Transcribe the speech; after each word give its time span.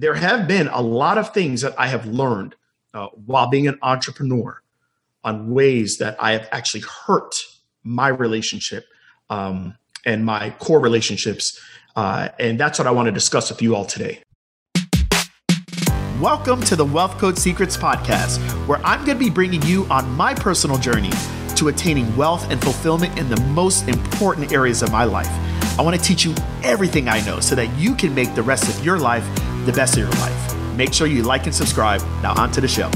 There 0.00 0.14
have 0.14 0.48
been 0.48 0.66
a 0.66 0.80
lot 0.80 1.18
of 1.18 1.32
things 1.32 1.60
that 1.60 1.72
I 1.78 1.86
have 1.86 2.04
learned 2.04 2.56
uh, 2.92 3.06
while 3.26 3.48
being 3.48 3.68
an 3.68 3.78
entrepreneur 3.80 4.60
on 5.22 5.52
ways 5.52 5.98
that 5.98 6.16
I 6.20 6.32
have 6.32 6.48
actually 6.50 6.82
hurt 7.06 7.32
my 7.84 8.08
relationship 8.08 8.86
um, 9.30 9.76
and 10.04 10.24
my 10.24 10.50
core 10.58 10.80
relationships. 10.80 11.60
Uh, 11.94 12.30
and 12.40 12.58
that's 12.58 12.76
what 12.76 12.88
I 12.88 12.90
want 12.90 13.06
to 13.06 13.12
discuss 13.12 13.50
with 13.50 13.62
you 13.62 13.76
all 13.76 13.84
today. 13.84 14.20
Welcome 16.20 16.60
to 16.62 16.74
the 16.74 16.84
Wealth 16.84 17.16
Code 17.18 17.38
Secrets 17.38 17.76
Podcast, 17.76 18.40
where 18.66 18.80
I'm 18.84 19.04
going 19.06 19.16
to 19.16 19.24
be 19.24 19.30
bringing 19.30 19.62
you 19.62 19.84
on 19.84 20.10
my 20.16 20.34
personal 20.34 20.76
journey 20.76 21.12
to 21.54 21.68
attaining 21.68 22.16
wealth 22.16 22.50
and 22.50 22.60
fulfillment 22.60 23.16
in 23.16 23.28
the 23.28 23.40
most 23.52 23.86
important 23.86 24.52
areas 24.52 24.82
of 24.82 24.90
my 24.90 25.04
life. 25.04 25.30
I 25.78 25.82
want 25.82 25.96
to 25.96 26.02
teach 26.02 26.24
you 26.24 26.34
everything 26.64 27.08
I 27.08 27.24
know 27.24 27.38
so 27.38 27.54
that 27.54 27.68
you 27.78 27.94
can 27.94 28.12
make 28.12 28.34
the 28.34 28.42
rest 28.42 28.68
of 28.68 28.84
your 28.84 28.98
life 28.98 29.24
the 29.64 29.72
best 29.72 29.96
of 29.96 30.00
your 30.00 30.10
life. 30.12 30.76
Make 30.76 30.92
sure 30.92 31.06
you 31.06 31.22
like 31.22 31.46
and 31.46 31.54
subscribe. 31.54 32.02
Now, 32.22 32.34
on 32.34 32.50
to 32.52 32.60
the 32.60 32.68
show. 32.68 32.90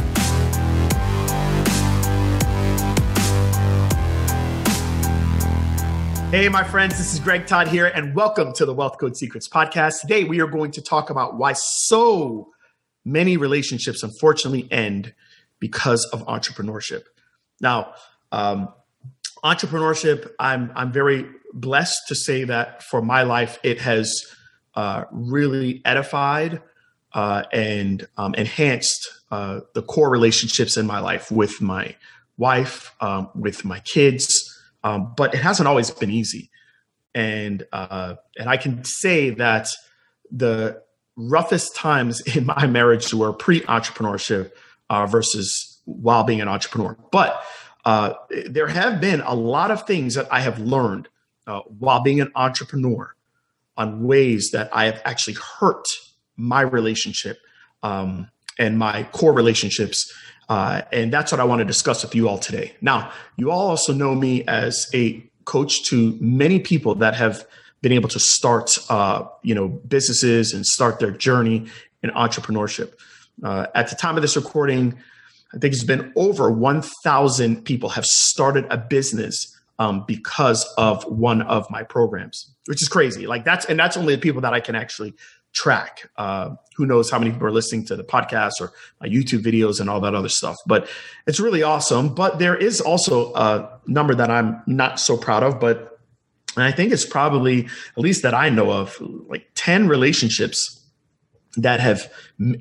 Hey, 6.31 6.51
my 6.51 6.63
friends, 6.63 6.99
this 6.99 7.15
is 7.15 7.21
Greg 7.21 7.47
Todd 7.47 7.69
here, 7.69 7.87
and 7.87 8.15
welcome 8.15 8.53
to 8.53 8.67
the 8.67 8.75
Wealth 8.75 8.99
Code 8.99 9.17
Secrets 9.17 9.49
podcast. 9.49 10.03
Today, 10.03 10.25
we 10.25 10.43
are 10.43 10.47
going 10.47 10.71
to 10.73 10.83
talk 10.83 11.09
about 11.09 11.39
why 11.39 11.55
so 11.55 12.51
many 13.03 13.39
relationships 13.39 14.03
unfortunately 14.03 14.71
end 14.71 15.15
because 15.59 16.05
of 16.13 16.23
entrepreneurship. 16.27 17.05
Now, 17.63 17.95
um, 18.31 18.69
entrepreneurship, 19.43 20.31
I'm 20.39 20.71
I'm 20.75 20.93
very 20.93 21.27
blessed 21.55 21.99
to 22.09 22.15
say 22.15 22.45
that 22.45 22.83
for 22.83 23.01
my 23.01 23.23
life, 23.23 23.59
it 23.63 23.81
has 23.81 24.23
uh, 24.79 25.07
really 25.11 25.83
edified 25.85 26.63
uh, 27.13 27.43
and 27.53 28.07
um, 28.17 28.33
enhanced 28.37 29.09
uh, 29.33 29.59
the 29.75 29.83
core 29.83 30.09
relationships 30.09 30.77
in 30.77 30.87
my 30.87 31.01
life 31.01 31.33
with 31.33 31.61
my 31.61 31.97
wife, 32.37 32.95
um, 33.01 33.29
with 33.35 33.65
my 33.65 33.81
kids. 33.81 34.57
Um, 34.85 35.15
but 35.17 35.35
it 35.35 35.39
hasn't 35.39 35.67
always 35.67 35.91
been 35.91 36.13
easy, 36.13 36.49
and 37.13 37.67
uh, 37.73 38.15
and 38.39 38.49
I 38.49 38.57
can 38.57 38.85
say 38.85 39.31
that 39.31 39.67
the 40.31 40.81
roughest 41.17 41.75
times 41.75 42.21
in 42.37 42.47
my 42.47 42.69
marriage 42.69 43.13
were 43.13 43.33
pre-entrepreneurship 43.33 44.53
uh, 44.91 45.07
versus 45.07 45.81
while 45.87 46.23
being 46.23 46.41
an 46.41 46.47
entrepreneur. 46.47 46.97
But 47.11 47.43
there 48.47 48.69
have 48.69 49.01
been 49.01 49.23
a 49.23 49.35
lot 49.35 49.73
of 49.73 49.89
things 49.89 50.15
that 50.15 50.29
I 50.33 50.39
have 50.39 50.61
learned 50.61 51.09
while 51.81 52.01
being 52.01 52.21
an 52.21 52.31
entrepreneur 52.37 53.17
on 53.79 54.03
ways 54.03 54.51
that 54.51 54.69
I 54.73 54.85
have 54.85 55.01
actually 55.05 55.37
hurt 55.59 55.87
my 56.37 56.61
relationship 56.61 57.39
um, 57.83 58.29
and 58.59 58.79
my 58.79 59.05
core 59.13 59.33
relationships. 59.33 60.13
Uh, 60.49 60.83
and 60.93 61.13
that's 61.13 61.33
what 61.33 61.41
I 61.41 61.45
want 61.45 61.61
to 61.61 61.65
discuss 61.65 62.03
with 62.03 62.15
you 62.15 62.29
all 62.29 62.39
today. 62.39 62.75
Now, 62.81 63.13
you 63.37 63.51
all 63.51 63.69
also 63.69 63.93
know 63.93 64.15
me 64.15 64.45
as 64.47 64.91
a 64.93 65.25
coach 65.45 65.85
to 65.85 66.17
many 66.21 66.59
people 66.59 66.95
that 66.97 67.15
have 67.15 67.47
been 67.81 67.93
able 67.93 68.09
to 68.09 68.19
start, 68.19 68.77
uh, 68.91 69.25
you 69.43 69.55
know, 69.55 69.69
businesses 69.69 70.53
and 70.53 70.67
start 70.67 70.99
their 70.99 71.13
journey 71.13 71.67
in 72.03 72.11
entrepreneurship. 72.11 72.95
Uh, 73.43 73.67
at 73.75 73.89
the 73.89 73.95
time 73.95 74.17
of 74.17 74.23
this 74.23 74.37
recording, 74.37 74.99
I 75.55 75.59
think 75.59 75.73
it's 75.73 75.85
been 75.85 76.13
over 76.17 76.51
1,000 76.51 77.65
people 77.65 77.91
have 77.91 78.05
started 78.05 78.67
a 78.71 78.77
business 78.77 79.58
um, 79.79 80.05
because 80.07 80.65
of 80.77 81.05
one 81.05 81.43
of 81.43 81.71
my 81.71 81.83
programs, 81.83 82.55
which 82.67 82.83
is 82.83 82.89
crazy. 82.89 83.27
Like 83.27 83.45
that's 83.45 83.65
and 83.67 83.79
that's 83.79 83.97
only 83.97 84.15
the 84.15 84.21
people 84.21 84.41
that 84.43 84.55
I 84.55 84.61
can 84.61 84.75
actually 84.75 85.15
track. 85.53 86.11
Uh, 86.17 86.51
who 86.77 86.87
knows 86.87 87.11
how 87.11 87.19
many 87.19 87.31
people 87.31 87.47
are 87.47 87.53
listening 87.53 87.85
to 87.87 87.97
the 87.97 88.05
podcast 88.05 88.53
or 88.61 88.73
my 89.01 89.09
YouTube 89.09 89.43
videos 89.43 89.81
and 89.81 89.89
all 89.91 90.01
that 90.01 90.15
other 90.15 90.29
stuff. 90.29 90.57
But 90.67 90.89
it's 91.27 91.41
really 91.41 91.63
awesome. 91.63 92.15
But 92.15 92.39
there 92.39 92.57
is 92.57 92.81
also 92.81 93.33
a 93.35 93.81
number 93.87 94.15
that 94.15 94.31
I'm 94.31 94.63
not 94.67 95.01
so 95.01 95.17
proud 95.17 95.43
of, 95.43 95.59
but 95.59 95.99
and 96.57 96.65
I 96.65 96.73
think 96.73 96.93
it's 96.93 97.07
probably 97.07 97.67
at 97.67 97.99
least 97.99 98.23
that 98.23 98.35
I 98.35 98.49
know 98.49 98.71
of 98.71 98.97
like 99.29 99.47
10 99.55 99.87
relationships 99.87 100.81
that 101.57 101.79
have, 101.81 102.13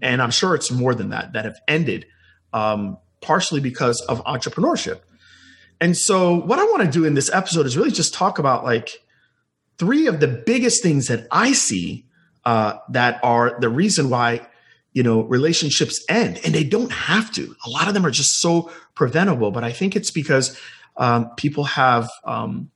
and 0.01 0.21
I'm 0.21 0.31
sure 0.31 0.55
it's 0.55 0.71
more 0.71 0.93
than 0.93 1.09
that, 1.09 1.33
that 1.33 1.45
have 1.45 1.57
ended 1.67 2.05
um, 2.53 2.97
partially 3.21 3.59
because 3.59 4.01
of 4.01 4.23
entrepreneurship. 4.25 4.99
And 5.79 5.95
so, 5.95 6.35
what 6.41 6.59
I 6.59 6.63
want 6.65 6.83
to 6.83 6.89
do 6.89 7.05
in 7.05 7.13
this 7.13 7.31
episode 7.31 7.65
is 7.65 7.77
really 7.77 7.91
just 7.91 8.13
talk 8.13 8.39
about 8.39 8.63
like 8.63 9.01
three 9.77 10.07
of 10.07 10.19
the 10.19 10.27
biggest 10.27 10.81
things 10.81 11.07
that 11.07 11.27
I 11.31 11.51
see 11.53 12.05
uh, 12.45 12.77
that 12.89 13.19
are 13.23 13.57
the 13.59 13.69
reason 13.69 14.09
why 14.09 14.47
you 14.93 15.03
know 15.03 15.21
relationships 15.23 16.03
end, 16.09 16.39
and 16.43 16.55
they 16.55 16.63
don't 16.63 16.91
have 16.91 17.31
to. 17.33 17.55
A 17.65 17.69
lot 17.69 17.87
of 17.87 17.93
them 17.93 18.05
are 18.05 18.11
just 18.11 18.39
so 18.39 18.71
preventable, 18.95 19.51
but 19.51 19.63
I 19.63 19.71
think 19.71 19.95
it's 19.95 20.09
because 20.09 20.59
um, 20.97 21.29
people 21.37 21.65
have 21.65 22.09
um, 22.23 22.71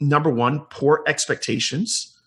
number 0.00 0.30
one 0.30 0.60
poor 0.70 1.04
expectations, 1.06 2.18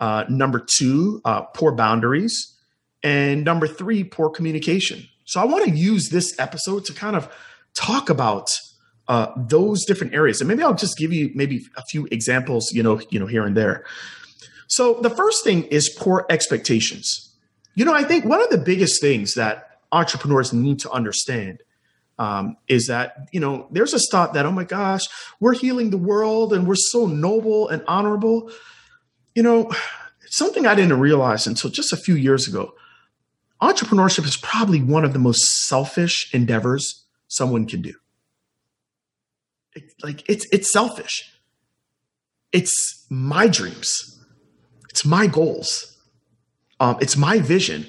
uh, 0.00 0.24
number 0.28 0.58
two 0.58 1.20
uh, 1.24 1.42
poor 1.42 1.72
boundaries, 1.72 2.56
and 3.04 3.44
number 3.44 3.68
three 3.68 4.02
poor 4.02 4.28
communication. 4.28 5.06
So 5.24 5.40
I 5.40 5.44
want 5.44 5.64
to 5.64 5.70
use 5.70 6.08
this 6.08 6.36
episode 6.40 6.84
to 6.86 6.92
kind 6.92 7.14
of 7.14 7.32
talk 7.74 8.10
about 8.10 8.50
uh, 9.08 9.28
those 9.36 9.84
different 9.84 10.14
areas. 10.14 10.40
And 10.40 10.48
maybe 10.48 10.62
I'll 10.62 10.74
just 10.74 10.96
give 10.96 11.12
you 11.12 11.30
maybe 11.34 11.64
a 11.76 11.82
few 11.82 12.06
examples, 12.10 12.72
you 12.72 12.82
know, 12.82 13.00
you 13.10 13.18
know, 13.18 13.26
here 13.26 13.44
and 13.44 13.56
there. 13.56 13.84
So 14.68 14.94
the 15.02 15.10
first 15.10 15.44
thing 15.44 15.64
is 15.64 15.88
poor 15.88 16.24
expectations. 16.30 17.34
You 17.74 17.84
know, 17.84 17.94
I 17.94 18.04
think 18.04 18.24
one 18.24 18.42
of 18.42 18.50
the 18.50 18.58
biggest 18.58 19.00
things 19.00 19.34
that 19.34 19.80
entrepreneurs 19.92 20.52
need 20.52 20.78
to 20.80 20.90
understand 20.90 21.62
um, 22.18 22.56
is 22.68 22.86
that 22.86 23.28
you 23.32 23.40
know 23.40 23.66
there's 23.70 23.94
a 23.94 23.98
thought 23.98 24.34
that 24.34 24.46
oh 24.46 24.52
my 24.52 24.64
gosh 24.64 25.04
we're 25.40 25.54
healing 25.54 25.90
the 25.90 25.98
world 25.98 26.52
and 26.52 26.66
we're 26.66 26.74
so 26.74 27.06
noble 27.06 27.68
and 27.68 27.82
honorable. 27.88 28.50
You 29.34 29.42
know, 29.42 29.70
something 30.26 30.66
I 30.66 30.74
didn't 30.74 31.00
realize 31.00 31.46
until 31.46 31.70
just 31.70 31.92
a 31.92 31.96
few 31.96 32.14
years 32.14 32.46
ago. 32.46 32.74
Entrepreneurship 33.62 34.24
is 34.24 34.36
probably 34.36 34.82
one 34.82 35.04
of 35.04 35.12
the 35.12 35.18
most 35.18 35.66
selfish 35.68 36.32
endeavors 36.34 37.04
someone 37.28 37.66
can 37.66 37.80
do 37.80 37.94
like 40.02 40.28
it's 40.28 40.46
it's 40.52 40.72
selfish. 40.72 41.24
It's 42.52 43.06
my 43.10 43.46
dreams. 43.48 43.90
It's 44.90 45.04
my 45.04 45.26
goals. 45.26 45.96
Um, 46.80 46.96
it's 47.00 47.16
my 47.16 47.38
vision. 47.38 47.86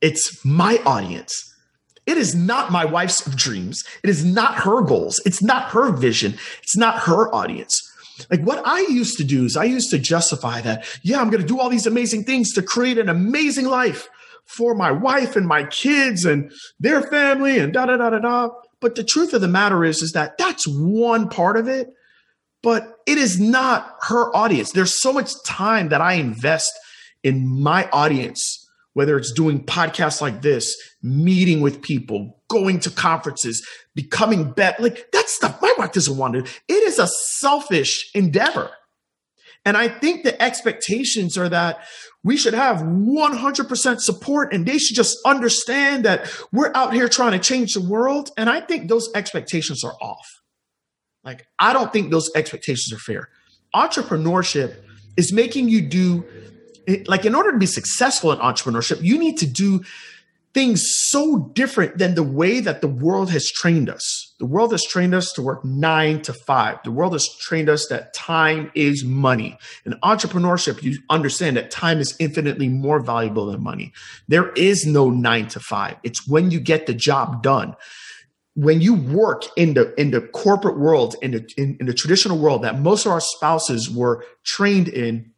It's 0.00 0.44
my 0.44 0.80
audience. 0.84 1.32
It 2.06 2.16
is 2.16 2.34
not 2.34 2.72
my 2.72 2.84
wife's 2.84 3.24
dreams. 3.36 3.84
It 4.02 4.10
is 4.10 4.24
not 4.24 4.54
her 4.60 4.80
goals. 4.80 5.20
It's 5.26 5.42
not 5.42 5.70
her 5.70 5.92
vision. 5.92 6.34
It's 6.62 6.76
not 6.76 7.00
her 7.00 7.32
audience. 7.34 7.78
Like 8.30 8.40
what 8.40 8.66
I 8.66 8.80
used 8.80 9.18
to 9.18 9.24
do 9.24 9.44
is 9.44 9.56
I 9.56 9.64
used 9.64 9.90
to 9.90 9.98
justify 9.98 10.60
that, 10.62 10.86
yeah, 11.02 11.20
I'm 11.20 11.30
going 11.30 11.42
to 11.42 11.46
do 11.46 11.60
all 11.60 11.68
these 11.68 11.86
amazing 11.86 12.24
things 12.24 12.52
to 12.54 12.62
create 12.62 12.98
an 12.98 13.08
amazing 13.08 13.66
life 13.66 14.08
for 14.46 14.74
my 14.74 14.90
wife 14.90 15.36
and 15.36 15.46
my 15.46 15.64
kids 15.64 16.24
and 16.24 16.50
their 16.80 17.02
family 17.02 17.58
and 17.58 17.72
da 17.72 17.86
da 17.86 17.96
da 17.96 18.10
da 18.10 18.18
da. 18.18 18.48
But 18.80 18.94
the 18.94 19.04
truth 19.04 19.32
of 19.34 19.40
the 19.40 19.48
matter 19.48 19.84
is, 19.84 20.02
is 20.02 20.12
that 20.12 20.38
that's 20.38 20.66
one 20.66 21.28
part 21.28 21.56
of 21.56 21.68
it, 21.68 21.88
but 22.62 22.96
it 23.06 23.18
is 23.18 23.40
not 23.40 23.96
her 24.02 24.34
audience. 24.36 24.72
There's 24.72 25.00
so 25.00 25.12
much 25.12 25.32
time 25.44 25.88
that 25.88 26.00
I 26.00 26.14
invest 26.14 26.72
in 27.24 27.46
my 27.60 27.88
audience, 27.90 28.68
whether 28.92 29.16
it's 29.16 29.32
doing 29.32 29.64
podcasts 29.64 30.20
like 30.20 30.42
this, 30.42 30.76
meeting 31.02 31.60
with 31.60 31.82
people, 31.82 32.40
going 32.48 32.80
to 32.80 32.90
conferences, 32.90 33.66
becoming 33.94 34.52
bet. 34.52 34.80
Like 34.80 35.10
that 35.12 35.28
stuff, 35.28 35.60
my 35.60 35.72
wife 35.76 35.92
doesn't 35.92 36.16
want 36.16 36.34
to. 36.34 36.52
It 36.68 36.82
is 36.84 36.98
a 36.98 37.08
selfish 37.08 38.10
endeavor. 38.14 38.70
And 39.64 39.76
I 39.76 39.88
think 39.88 40.24
the 40.24 40.40
expectations 40.42 41.36
are 41.36 41.48
that 41.48 41.80
we 42.24 42.36
should 42.36 42.54
have 42.54 42.78
100% 42.78 44.00
support 44.00 44.52
and 44.52 44.66
they 44.66 44.78
should 44.78 44.96
just 44.96 45.18
understand 45.24 46.04
that 46.04 46.30
we're 46.52 46.72
out 46.74 46.92
here 46.92 47.08
trying 47.08 47.32
to 47.32 47.38
change 47.38 47.74
the 47.74 47.80
world. 47.80 48.30
And 48.36 48.48
I 48.48 48.60
think 48.60 48.88
those 48.88 49.10
expectations 49.14 49.84
are 49.84 49.94
off. 50.00 50.26
Like, 51.24 51.46
I 51.58 51.72
don't 51.72 51.92
think 51.92 52.10
those 52.10 52.30
expectations 52.34 52.92
are 52.92 52.98
fair. 52.98 53.28
Entrepreneurship 53.74 54.76
is 55.16 55.32
making 55.32 55.68
you 55.68 55.82
do, 55.82 56.24
like, 57.06 57.24
in 57.24 57.34
order 57.34 57.52
to 57.52 57.58
be 57.58 57.66
successful 57.66 58.32
in 58.32 58.38
entrepreneurship, 58.38 59.02
you 59.02 59.18
need 59.18 59.36
to 59.38 59.46
do 59.46 59.82
things 60.54 60.88
so 60.88 61.50
different 61.54 61.98
than 61.98 62.14
the 62.14 62.22
way 62.22 62.60
that 62.60 62.80
the 62.80 62.88
world 62.88 63.30
has 63.30 63.50
trained 63.50 63.90
us. 63.90 64.27
The 64.38 64.46
world 64.46 64.70
has 64.70 64.84
trained 64.84 65.14
us 65.14 65.32
to 65.32 65.42
work 65.42 65.64
nine 65.64 66.22
to 66.22 66.32
five. 66.32 66.78
The 66.84 66.92
world 66.92 67.12
has 67.12 67.28
trained 67.40 67.68
us 67.68 67.88
that 67.88 68.14
time 68.14 68.70
is 68.74 69.04
money. 69.04 69.58
In 69.84 69.94
entrepreneurship, 70.04 70.80
you 70.82 70.98
understand 71.10 71.56
that 71.56 71.72
time 71.72 71.98
is 71.98 72.14
infinitely 72.20 72.68
more 72.68 73.00
valuable 73.00 73.46
than 73.46 73.62
money. 73.62 73.92
There 74.28 74.50
is 74.52 74.86
no 74.86 75.10
nine 75.10 75.48
to 75.48 75.60
five. 75.60 75.96
It's 76.04 76.28
when 76.28 76.52
you 76.52 76.60
get 76.60 76.86
the 76.86 76.94
job 76.94 77.42
done. 77.42 77.74
When 78.54 78.80
you 78.80 78.94
work 78.94 79.44
in 79.56 79.74
the 79.74 79.92
in 80.00 80.10
the 80.12 80.20
corporate 80.20 80.78
world, 80.78 81.16
in 81.22 81.32
the 81.32 81.48
in, 81.56 81.76
in 81.80 81.86
the 81.86 81.94
traditional 81.94 82.38
world 82.38 82.62
that 82.62 82.80
most 82.80 83.06
of 83.06 83.12
our 83.12 83.20
spouses 83.20 83.90
were 83.90 84.24
trained 84.44 84.88
in, 84.88 85.32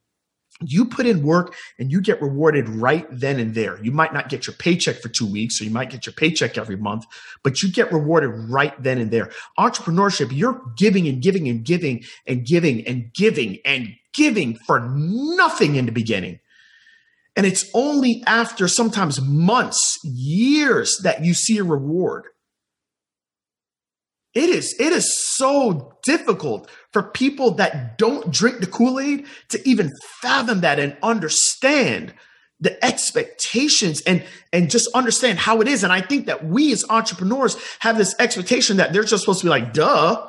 you 0.62 0.85
put 0.85 1.07
in 1.07 1.23
work 1.23 1.55
and 1.79 1.91
you 1.91 2.01
get 2.01 2.21
rewarded 2.21 2.69
right 2.69 3.07
then 3.11 3.39
and 3.41 3.55
there. 3.55 3.83
You 3.83 3.93
might 3.93 4.12
not 4.12 4.29
get 4.29 4.47
your 4.47 4.55
paycheck 4.55 4.97
for 4.97 5.09
two 5.09 5.31
weeks, 5.31 5.61
or 5.61 5.65
you 5.65 5.71
might 5.71 5.91
get 5.91 6.07
your 6.07 6.12
paycheck 6.12 6.59
every 6.59 6.77
month, 6.77 7.05
but 7.43 7.62
you 7.62 7.73
get 7.73 7.93
rewarded 7.93 8.31
right 8.51 8.81
then 8.83 8.99
and 8.99 9.11
there. 9.11 9.31
Entrepreneurship, 9.59 10.31
you're 10.33 10.62
giving 10.77 11.09
and 11.09 11.23
giving 11.23 11.49
and 11.49 11.65
giving 11.65 12.05
and 12.27 12.45
giving 12.45 12.87
and 12.87 13.12
giving 13.15 13.59
and 13.65 13.89
giving 14.12 14.57
for 14.67 14.81
nothing 14.81 15.77
in 15.77 15.87
the 15.87 15.93
beginning. 15.93 16.41
And 17.37 17.47
it's 17.47 17.71
only 17.75 18.23
after 18.27 18.69
sometimes 18.69 19.21
months, 19.21 19.99
years 20.05 20.99
that 21.03 21.25
you 21.25 21.33
see 21.33 21.59
a 21.59 21.65
reward. 21.65 22.27
It 24.35 24.49
is, 24.49 24.77
it 24.79 24.93
is 24.93 25.19
so 25.37 25.97
difficult 26.05 26.71
for 26.93 27.03
people 27.03 27.53
that 27.53 27.99
don't 27.99 28.31
drink 28.31 28.61
the 28.61 28.67
Kool-Aid 28.67 29.27
to 29.49 29.69
even 29.69 29.93
fathom 30.21 30.61
that 30.61 30.79
and 30.79 30.97
understand 31.03 32.15
the 32.61 32.85
expectations 32.85 34.03
and 34.03 34.23
and 34.53 34.71
just 34.71 34.88
understand 34.94 35.38
how 35.38 35.61
it 35.61 35.69
is. 35.69 35.82
And 35.82 35.93
I 35.93 36.03
think 36.03 36.27
that 36.27 36.44
we 36.44 36.73
as 36.73 36.85
entrepreneurs 36.91 37.56
have 37.81 37.97
this 37.97 38.15
expectation 38.19 38.77
that 38.77 38.93
they're 38.93 39.03
just 39.03 39.23
supposed 39.23 39.41
to 39.41 39.47
be 39.47 39.50
like, 39.50 39.73
duh. 39.73 40.27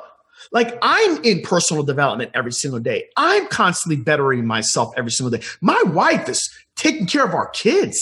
Like 0.50 0.76
I'm 0.82 1.22
in 1.22 1.42
personal 1.42 1.84
development 1.84 2.32
every 2.34 2.52
single 2.52 2.80
day. 2.80 3.04
I'm 3.16 3.46
constantly 3.46 4.02
bettering 4.02 4.44
myself 4.46 4.92
every 4.96 5.12
single 5.12 5.30
day. 5.38 5.44
My 5.60 5.80
wife 5.86 6.28
is 6.28 6.50
taking 6.74 7.06
care 7.06 7.24
of 7.24 7.34
our 7.34 7.48
kids. 7.50 7.98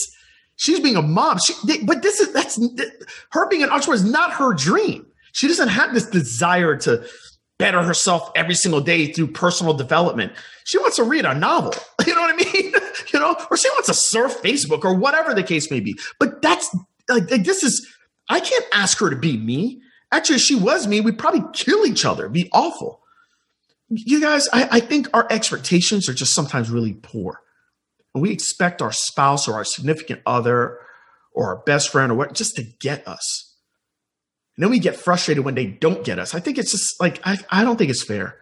She's 0.57 0.81
being 0.81 0.97
a 0.97 1.03
mom. 1.03 1.39
She, 1.45 1.85
but 1.85 2.03
this 2.03 2.21
is 2.21 2.33
that's 2.33 2.59
her 3.33 3.49
being 3.49 3.63
an 3.63 3.71
entrepreneur 3.71 3.95
is 3.95 4.05
not 4.05 4.33
her 4.35 4.55
dream. 4.55 5.07
She 5.33 5.49
doesn't 5.49 5.69
have 5.69 5.95
this 5.95 6.07
desire 6.07 6.77
to 6.79 7.07
better 7.59 7.83
herself 7.83 8.31
every 8.35 8.55
single 8.55 8.81
day 8.81 9.13
through 9.13 9.29
personal 9.29 9.75
development. 9.75 10.33
She 10.65 10.79
wants 10.79 10.97
to 10.97 11.05
read 11.05 11.25
a 11.25 11.35
novel. 11.35 11.75
You 12.07 12.15
know 12.15 12.23
what 12.23 12.35
I 12.35 12.53
mean? 12.53 12.73
you 13.13 13.21
know, 13.21 13.37
or 13.51 13.57
she 13.59 13.69
wants 13.69 13.87
to 13.89 13.95
surf 13.95 14.43
Facebook 14.43 14.85
or 14.85 14.95
whatever 14.95 15.35
the 15.35 15.43
case 15.43 15.71
may 15.71 15.81
be. 15.81 15.97
But 16.19 16.41
that's 16.41 16.75
like, 17.09 17.31
like 17.31 17.45
this 17.45 17.63
is 17.63 17.87
I 18.29 18.41
can't 18.41 18.65
ask 18.73 18.99
her 18.99 19.11
to 19.11 19.17
be 19.17 19.37
me. 19.37 19.83
Actually, 20.11 20.37
if 20.37 20.43
she 20.43 20.55
was 20.55 20.87
me, 20.87 21.01
we'd 21.01 21.19
probably 21.19 21.45
kill 21.53 21.85
each 21.85 22.05
other. 22.05 22.25
It'd 22.25 22.33
be 22.33 22.49
awful. 22.53 23.01
You 23.91 24.21
guys, 24.21 24.49
I, 24.53 24.69
I 24.71 24.81
think 24.81 25.09
our 25.13 25.27
expectations 25.31 26.09
are 26.09 26.15
just 26.15 26.35
sometimes 26.35 26.71
really 26.71 26.95
poor. 26.95 27.43
And 28.15 28.23
we 28.23 28.31
expect 28.31 28.81
our 28.81 28.93
spouse 28.93 29.47
or 29.47 29.55
our 29.55 29.65
significant 29.65 30.23
other 30.25 30.79
or 31.33 31.49
our 31.49 31.63
best 31.65 31.91
friend 31.91 32.11
or 32.11 32.15
what 32.15 32.35
just 32.35 32.57
to 32.57 32.63
get 32.63 33.07
us. 33.07 33.50
And 34.61 34.65
then 34.67 34.73
we 34.73 34.79
get 34.79 34.97
frustrated 34.97 35.43
when 35.43 35.55
they 35.55 35.65
don't 35.65 36.05
get 36.05 36.19
us. 36.19 36.35
I 36.35 36.41
think 36.41 36.59
it's 36.59 36.73
just 36.73 37.01
like, 37.01 37.19
I, 37.25 37.39
I 37.49 37.65
don't 37.65 37.79
think 37.79 37.89
it's 37.89 38.05
fair. 38.05 38.37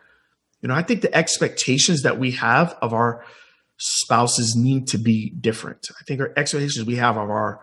You 0.60 0.68
know, 0.68 0.74
I 0.74 0.82
think 0.82 1.00
the 1.00 1.16
expectations 1.16 2.02
that 2.02 2.18
we 2.18 2.32
have 2.32 2.76
of 2.82 2.92
our 2.92 3.24
spouses 3.76 4.56
need 4.56 4.88
to 4.88 4.98
be 4.98 5.30
different. 5.40 5.86
I 5.92 6.02
think 6.08 6.20
our 6.20 6.32
expectations 6.36 6.84
we 6.84 6.96
have 6.96 7.16
of 7.16 7.30
our 7.30 7.60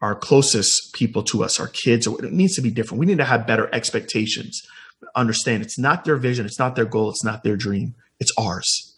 our 0.00 0.14
closest 0.14 0.92
people 0.94 1.24
to 1.24 1.42
us, 1.42 1.58
our 1.58 1.66
kids, 1.66 2.06
it 2.06 2.32
needs 2.32 2.54
to 2.54 2.62
be 2.62 2.70
different. 2.70 3.00
We 3.00 3.06
need 3.06 3.18
to 3.18 3.24
have 3.24 3.44
better 3.44 3.68
expectations. 3.74 4.62
Understand 5.16 5.64
it's 5.64 5.76
not 5.76 6.04
their 6.04 6.16
vision, 6.16 6.46
it's 6.46 6.60
not 6.60 6.76
their 6.76 6.84
goal, 6.84 7.10
it's 7.10 7.24
not 7.24 7.42
their 7.42 7.56
dream, 7.56 7.96
it's 8.20 8.30
ours. 8.38 8.96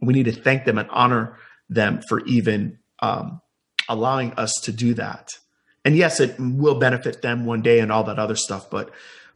We 0.00 0.14
need 0.14 0.24
to 0.24 0.32
thank 0.32 0.64
them 0.64 0.78
and 0.78 0.88
honor 0.88 1.36
them 1.68 2.00
for 2.08 2.24
even 2.24 2.78
um, 3.00 3.42
allowing 3.90 4.32
us 4.38 4.54
to 4.62 4.72
do 4.72 4.94
that 4.94 5.34
and 5.84 5.96
yes, 5.96 6.20
it 6.20 6.34
will 6.38 6.78
benefit 6.78 7.22
them 7.22 7.46
one 7.46 7.62
day 7.62 7.80
and 7.80 7.90
all 7.92 8.04
that 8.04 8.18
other 8.18 8.36
stuff, 8.36 8.70
but 8.70 8.90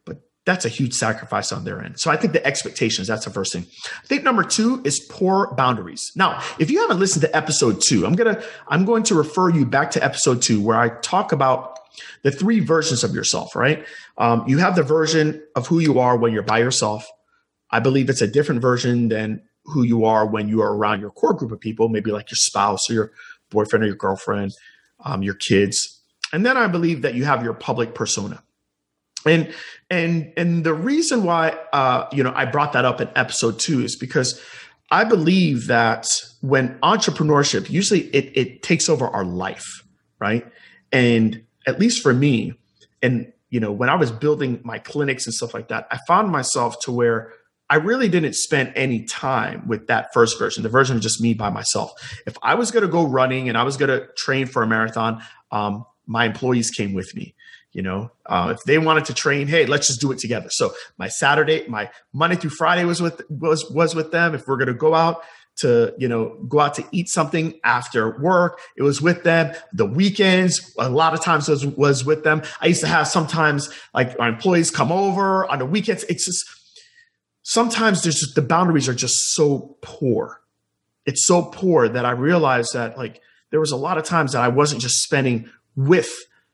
but 0.04 0.22
that's 0.44 0.64
a 0.64 0.68
huge 0.68 0.94
sacrifice 0.94 1.52
on 1.52 1.64
their 1.64 1.82
end. 1.82 2.00
So 2.00 2.10
I 2.10 2.16
think 2.16 2.32
the 2.32 2.44
expectations, 2.46 3.08
that's 3.08 3.24
the 3.24 3.30
first 3.30 3.52
thing. 3.52 3.66
I 4.02 4.06
think 4.06 4.24
number 4.24 4.42
two 4.42 4.82
is 4.84 5.00
poor 5.00 5.54
boundaries. 5.54 6.12
Now, 6.16 6.42
if 6.58 6.70
you 6.70 6.80
haven't 6.80 6.98
listened 6.98 7.22
to 7.22 7.36
episode 7.36 7.80
two, 7.80 8.06
I'm 8.06 8.14
gonna 8.14 8.42
I'm 8.68 8.84
going 8.84 9.04
to 9.04 9.14
refer 9.14 9.50
you 9.50 9.64
back 9.64 9.90
to 9.92 10.04
episode 10.04 10.42
two 10.42 10.60
where 10.60 10.78
I 10.78 10.88
talk 11.00 11.32
about 11.32 11.78
the 12.22 12.30
three 12.30 12.60
versions 12.60 13.04
of 13.04 13.14
yourself, 13.14 13.54
right? 13.54 13.84
Um, 14.18 14.44
you 14.46 14.58
have 14.58 14.76
the 14.76 14.82
version 14.82 15.42
of 15.54 15.66
who 15.66 15.78
you 15.78 15.98
are 15.98 16.16
when 16.16 16.32
you're 16.32 16.42
by 16.42 16.58
yourself. 16.58 17.08
I 17.70 17.80
believe 17.80 18.10
it's 18.10 18.22
a 18.22 18.26
different 18.26 18.60
version 18.60 19.08
than 19.08 19.42
who 19.64 19.82
you 19.82 20.04
are 20.04 20.26
when 20.26 20.48
you 20.48 20.60
are 20.60 20.74
around 20.74 21.00
your 21.00 21.10
core 21.10 21.32
group 21.32 21.52
of 21.52 21.60
people, 21.60 21.88
maybe 21.88 22.10
like 22.10 22.30
your 22.30 22.36
spouse 22.36 22.90
or 22.90 22.94
your 22.94 23.12
boyfriend 23.50 23.84
or 23.84 23.86
your 23.86 23.96
girlfriend, 23.96 24.52
um, 25.04 25.22
your 25.22 25.34
kids. 25.34 26.01
And 26.32 26.44
then 26.46 26.56
I 26.56 26.66
believe 26.66 27.02
that 27.02 27.14
you 27.14 27.24
have 27.24 27.42
your 27.42 27.54
public 27.54 27.94
persona. 27.94 28.42
And 29.24 29.52
and 29.90 30.32
and 30.36 30.64
the 30.64 30.74
reason 30.74 31.24
why 31.24 31.50
uh, 31.72 32.08
you 32.12 32.24
know 32.24 32.32
I 32.34 32.44
brought 32.44 32.72
that 32.72 32.84
up 32.84 33.00
in 33.00 33.08
episode 33.14 33.60
two 33.60 33.80
is 33.80 33.94
because 33.94 34.40
I 34.90 35.04
believe 35.04 35.68
that 35.68 36.08
when 36.40 36.78
entrepreneurship 36.80 37.70
usually 37.70 38.02
it 38.14 38.32
it 38.36 38.62
takes 38.62 38.88
over 38.88 39.06
our 39.06 39.24
life, 39.24 39.84
right? 40.18 40.44
And 40.90 41.44
at 41.66 41.78
least 41.78 42.02
for 42.02 42.12
me, 42.12 42.54
and 43.00 43.32
you 43.50 43.60
know, 43.60 43.70
when 43.70 43.90
I 43.90 43.94
was 43.94 44.10
building 44.10 44.60
my 44.64 44.78
clinics 44.78 45.26
and 45.26 45.34
stuff 45.34 45.52
like 45.52 45.68
that, 45.68 45.86
I 45.90 45.98
found 46.08 46.30
myself 46.30 46.80
to 46.80 46.90
where 46.90 47.34
I 47.68 47.76
really 47.76 48.08
didn't 48.08 48.34
spend 48.34 48.72
any 48.74 49.04
time 49.04 49.68
with 49.68 49.86
that 49.86 50.12
first 50.12 50.38
version, 50.38 50.62
the 50.62 50.70
version 50.70 50.96
of 50.96 51.02
just 51.02 51.20
me 51.20 51.34
by 51.34 51.50
myself. 51.50 51.92
If 52.26 52.36
I 52.42 52.54
was 52.54 52.70
going 52.70 52.82
to 52.82 52.88
go 52.88 53.06
running 53.06 53.48
and 53.48 53.56
I 53.56 53.62
was 53.62 53.76
going 53.76 53.90
to 53.90 54.08
train 54.16 54.46
for 54.46 54.62
a 54.62 54.66
marathon, 54.66 55.22
um, 55.50 55.84
my 56.06 56.24
employees 56.24 56.70
came 56.70 56.92
with 56.92 57.14
me 57.14 57.34
you 57.72 57.82
know? 57.82 58.10
Uh, 58.26 58.54
if 58.54 58.62
they 58.64 58.78
wanted 58.78 59.06
to 59.06 59.14
train 59.14 59.46
hey 59.46 59.66
let's 59.66 59.86
just 59.86 60.00
do 60.00 60.12
it 60.12 60.18
together. 60.18 60.48
So 60.50 60.72
my 60.98 61.08
saturday 61.08 61.64
my 61.68 61.90
monday 62.12 62.36
through 62.36 62.50
friday 62.50 62.84
was 62.84 63.00
with 63.00 63.22
was 63.30 63.68
was 63.70 63.94
with 63.94 64.12
them. 64.12 64.34
If 64.34 64.46
we're 64.46 64.56
going 64.56 64.68
to 64.68 64.74
go 64.74 64.94
out 64.94 65.22
to 65.54 65.94
you 65.98 66.08
know 66.08 66.36
go 66.48 66.60
out 66.60 66.74
to 66.74 66.84
eat 66.92 67.08
something 67.08 67.58
after 67.62 68.18
work 68.20 68.60
it 68.76 68.82
was 68.82 69.02
with 69.02 69.22
them. 69.22 69.54
The 69.72 69.86
weekends 69.86 70.74
a 70.78 70.88
lot 70.88 71.14
of 71.14 71.22
times 71.22 71.48
was 71.48 71.66
was 71.66 72.04
with 72.04 72.24
them. 72.24 72.42
I 72.60 72.66
used 72.66 72.80
to 72.82 72.86
have 72.86 73.08
sometimes 73.08 73.70
like 73.94 74.18
our 74.18 74.28
employees 74.28 74.70
come 74.70 74.92
over 74.92 75.50
on 75.50 75.58
the 75.58 75.66
weekends. 75.66 76.04
It's 76.04 76.26
just 76.26 76.44
sometimes 77.42 78.02
there's 78.02 78.20
just 78.20 78.34
the 78.34 78.42
boundaries 78.42 78.88
are 78.88 78.94
just 78.94 79.34
so 79.34 79.76
poor. 79.82 80.40
It's 81.04 81.26
so 81.26 81.42
poor 81.42 81.88
that 81.88 82.04
i 82.04 82.12
realized 82.12 82.74
that 82.74 82.96
like 82.96 83.20
there 83.50 83.58
was 83.58 83.72
a 83.72 83.76
lot 83.76 83.98
of 83.98 84.04
times 84.04 84.32
that 84.32 84.42
i 84.42 84.48
wasn't 84.48 84.80
just 84.80 85.02
spending 85.02 85.50
with 85.76 86.10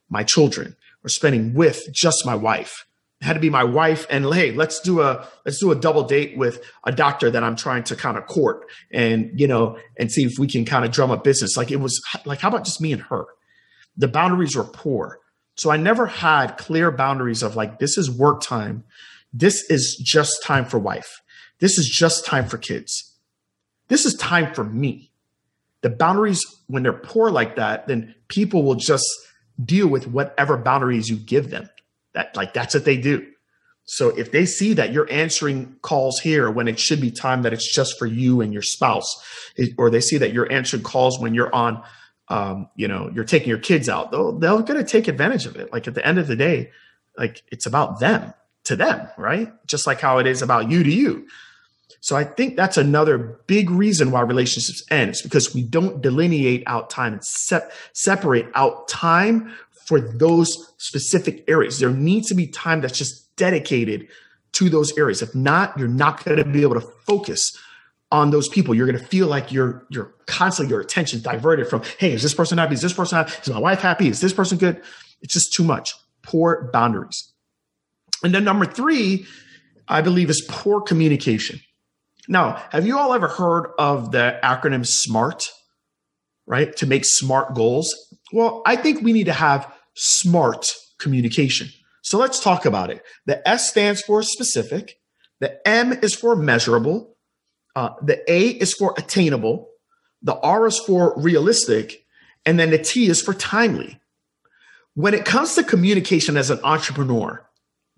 my 0.09 0.25
children 0.25 0.77
or 1.05 1.09
spending 1.09 1.55
with 1.55 1.93
just 1.93 2.25
my 2.27 2.35
wife. 2.35 2.87
It 3.21 3.25
had 3.25 3.35
to 3.35 3.41
be 3.41 3.51
my 3.51 3.65
wife 3.65 4.07
and 4.11 4.33
hey, 4.33 4.53
let's 4.53 4.81
do 4.81 5.01
a 5.01 5.27
let's 5.45 5.59
do 5.59 5.73
a 5.73 5.75
double 5.75 6.05
date 6.05 6.39
with 6.39 6.63
a 6.85 6.93
doctor 6.93 7.31
that 7.31 7.43
I'm 7.43 7.57
trying 7.57 7.83
to 7.85 7.97
kind 7.97 8.17
of 8.17 8.27
court 8.27 8.67
and 8.93 9.31
you 9.39 9.49
know 9.49 9.79
and 9.99 10.11
see 10.11 10.25
if 10.25 10.39
we 10.39 10.47
can 10.47 10.65
kind 10.65 10.85
of 10.85 10.93
drum 10.93 11.11
up 11.11 11.25
business. 11.25 11.57
Like 11.57 11.71
it 11.71 11.81
was 11.81 12.01
like 12.25 12.41
how 12.41 12.49
about 12.49 12.65
just 12.65 12.81
me 12.81 12.93
and 12.93 13.03
her? 13.03 13.27
The 13.97 14.09
boundaries 14.09 14.55
were 14.55 14.65
poor. 14.65 15.19
So 15.57 15.71
I 15.71 15.77
never 15.77 16.07
had 16.07 16.57
clear 16.59 16.93
boundaries 16.93 17.43
of 17.43 17.57
like 17.57 17.81
this 17.81 17.99
is 17.99 18.09
work 18.09 18.41
time. 18.41 18.85
This 19.33 19.69
is 19.69 20.01
just 20.03 20.45
time 20.45 20.65
for 20.65 20.79
wife. 20.79 21.21
This 21.59 21.77
is 21.77 21.89
just 21.89 22.25
time 22.25 22.47
for 22.47 22.57
kids. 22.57 23.17
This 23.89 24.07
is 24.07 24.15
time 24.15 24.55
for 24.55 24.63
me 24.63 25.08
the 25.83 25.91
boundaries 25.91 26.45
when 26.67 26.83
they're 26.83 26.93
poor 26.93 27.31
like 27.31 27.57
that 27.57 27.87
then 27.87 28.15
people 28.29 28.63
will 28.63 28.75
just 28.75 29.07
deal 29.63 29.89
with 29.89 30.07
whatever 30.07 30.57
boundaries 30.57 31.09
you 31.09 31.17
give 31.17 31.51
them. 31.51 31.69
That 32.15 32.35
like 32.37 32.55
that's 32.55 32.75
what 32.75 32.85
they 32.85 32.97
do. 32.97 33.27
So 33.85 34.11
if 34.11 34.33
they 34.33 34.45
see 34.45 34.75
that 34.75 34.93
you're 34.93 35.11
answering 35.11 35.77
calls 35.81 36.21
here 36.21 36.51
when 36.51 36.69
it 36.69 36.79
should 36.79 37.01
be 37.01 37.11
time 37.11 37.43
that 37.43 37.53
it's 37.53 37.73
just 37.73 37.99
for 37.99 38.07
you 38.07 38.41
and 38.41 38.53
your 38.53 38.63
spouse 38.63 39.25
or 39.79 39.89
they 39.89 40.01
see 40.01 40.19
that 40.19 40.33
you're 40.33 40.51
answering 40.53 40.83
calls 40.83 41.19
when 41.19 41.35
you're 41.35 41.55
on 41.55 41.83
um, 42.29 42.69
you 42.77 42.87
know 42.87 43.11
you're 43.15 43.25
taking 43.25 43.49
your 43.49 43.59
kids 43.59 43.89
out 43.89 44.11
they'll, 44.11 44.39
they're 44.39 44.61
going 44.61 44.79
to 44.79 44.85
take 44.85 45.09
advantage 45.09 45.47
of 45.47 45.57
it. 45.57 45.73
Like 45.73 45.89
at 45.89 45.95
the 45.95 46.07
end 46.07 46.19
of 46.19 46.27
the 46.27 46.37
day 46.37 46.71
like 47.17 47.43
it's 47.51 47.67
about 47.67 48.01
them 48.01 48.35
to 48.65 48.77
them 48.77 49.09
right? 49.17 49.53
Just 49.67 49.87
like 49.87 50.01
how 50.01 50.19
it 50.19 50.27
is 50.27 50.43
about 50.43 50.71
you 50.71 50.83
to 50.83 50.91
you 50.93 51.27
so 52.01 52.17
I 52.17 52.25
think 52.25 52.57
that's 52.57 52.77
another 52.77 53.19
big 53.47 53.71
reason 53.71 54.11
why 54.11 54.21
relationships 54.21 54.85
end. 54.91 55.11
It's 55.11 55.23
because 55.23 55.55
we 55.55 55.63
don't 55.63 56.01
delineate 56.01 56.63
out 56.67 56.91
time 56.91 57.15
and 57.15 57.25
sep- 57.25 57.73
separate 57.93 58.47
out 58.55 58.89
time 58.89 59.55
for 59.87 60.01
those 60.01 60.73
specific 60.79 61.45
areas. 61.49 61.79
There 61.79 61.91
needs 61.91 62.29
to 62.29 62.35
be 62.35 62.47
time 62.47 62.81
that's 62.81 62.99
just 62.99 63.35
dedicated 63.37 64.09
to 64.53 64.69
those 64.69 64.97
areas. 64.99 65.23
If 65.23 65.35
not, 65.35 65.79
you're 65.79 65.89
not 65.89 66.25
going 66.25 66.39
to 66.39 66.45
be 66.45 66.63
able 66.63 66.75
to 66.75 66.87
focus 67.07 67.57
on 68.11 68.31
those 68.31 68.49
people. 68.49 68.75
You're 68.75 68.87
going 68.87 68.99
to 68.99 69.05
feel 69.05 69.27
like 69.27 69.53
you're 69.53 69.87
you're 69.91 70.15
constantly 70.27 70.71
your 70.71 70.81
attention 70.81 71.21
diverted 71.21 71.69
from, 71.69 71.83
hey, 71.99 72.13
is 72.13 72.23
this 72.23 72.35
person 72.35 72.59
happy? 72.59 72.75
Is 72.75 72.83
this 72.83 72.93
person 72.93 73.19
happy? 73.19 73.33
Is 73.43 73.49
my 73.49 73.59
wife 73.59 73.81
happy? 73.81 74.09
Is 74.09 74.21
this 74.21 74.33
person 74.33 74.59
good? 74.59 74.83
It's 75.21 75.35
just 75.35 75.53
too 75.53 75.65
much. 75.65 75.95
Poor 76.23 76.71
boundaries. 76.73 77.33
And 78.23 78.35
then 78.35 78.45
number 78.45 78.67
three, 78.67 79.27
I 79.89 80.01
believe, 80.01 80.31
is 80.31 80.45
poor 80.49 80.81
communication. 80.81 81.61
Now, 82.29 82.63
have 82.71 82.87
you 82.87 82.99
all 82.99 83.15
ever 83.15 83.27
heard 83.27 83.71
of 83.79 84.13
the 84.13 84.39
acronym 84.45 84.87
SMART, 84.87 85.51
right? 86.47 86.77
To 86.77 86.87
make 86.87 87.07
smart 87.07 87.55
goals? 87.55 87.95
Well, 88.33 88.63
I 88.67 88.77
think 88.77 89.03
we 89.03 89.15
need 89.15 89.25
to 89.25 89.33
have 89.33 89.73
smart 89.97 90.71
communication. 91.01 91.69
So 92.03 92.19
let's 92.19 92.41
talk 92.41 92.67
about 92.67 92.91
it. 92.91 93.03
The 93.27 93.47
S 93.49 93.71
stands 93.71 94.03
for 94.03 94.23
specific, 94.23 94.97
the 95.41 95.67
M 95.67 95.93
is 95.93 96.15
for 96.15 96.37
measurable, 96.37 97.17
uh, 97.75 97.91
the 98.03 98.21
A 98.31 98.49
is 98.49 98.75
for 98.75 98.95
attainable, 98.99 99.69
the 100.21 100.39
R 100.41 100.67
is 100.67 100.79
for 100.79 101.15
realistic, 101.17 102.05
and 102.45 102.59
then 102.59 102.71
the 102.71 102.79
T 102.79 103.09
is 103.09 103.23
for 103.23 103.35
timely. 103.35 104.01
When 104.95 105.15
it 105.15 105.25
comes 105.25 105.55
to 105.55 105.63
communication 105.63 106.37
as 106.37 106.51
an 106.51 106.61
entrepreneur 106.65 107.49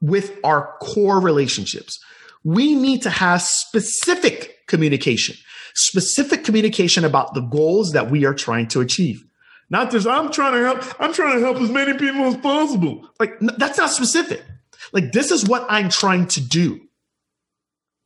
with 0.00 0.38
our 0.44 0.76
core 0.80 1.18
relationships, 1.18 1.98
we 2.44 2.74
need 2.74 3.02
to 3.02 3.10
have 3.10 3.42
specific 3.42 4.66
communication, 4.66 5.36
specific 5.74 6.44
communication 6.44 7.04
about 7.04 7.34
the 7.34 7.40
goals 7.40 7.92
that 7.92 8.10
we 8.10 8.24
are 8.24 8.34
trying 8.34 8.68
to 8.68 8.80
achieve. 8.80 9.24
Not 9.68 9.90
just 9.90 10.06
I'm 10.06 10.32
trying 10.32 10.54
to 10.54 10.64
help, 10.64 11.00
I'm 11.00 11.12
trying 11.12 11.38
to 11.38 11.44
help 11.44 11.58
as 11.58 11.70
many 11.70 11.92
people 11.92 12.24
as 12.26 12.36
possible. 12.38 13.08
Like 13.18 13.38
that's 13.40 13.78
not 13.78 13.90
specific. 13.90 14.42
Like 14.92 15.12
this 15.12 15.30
is 15.30 15.46
what 15.46 15.66
I'm 15.68 15.88
trying 15.88 16.26
to 16.28 16.40
do. 16.40 16.80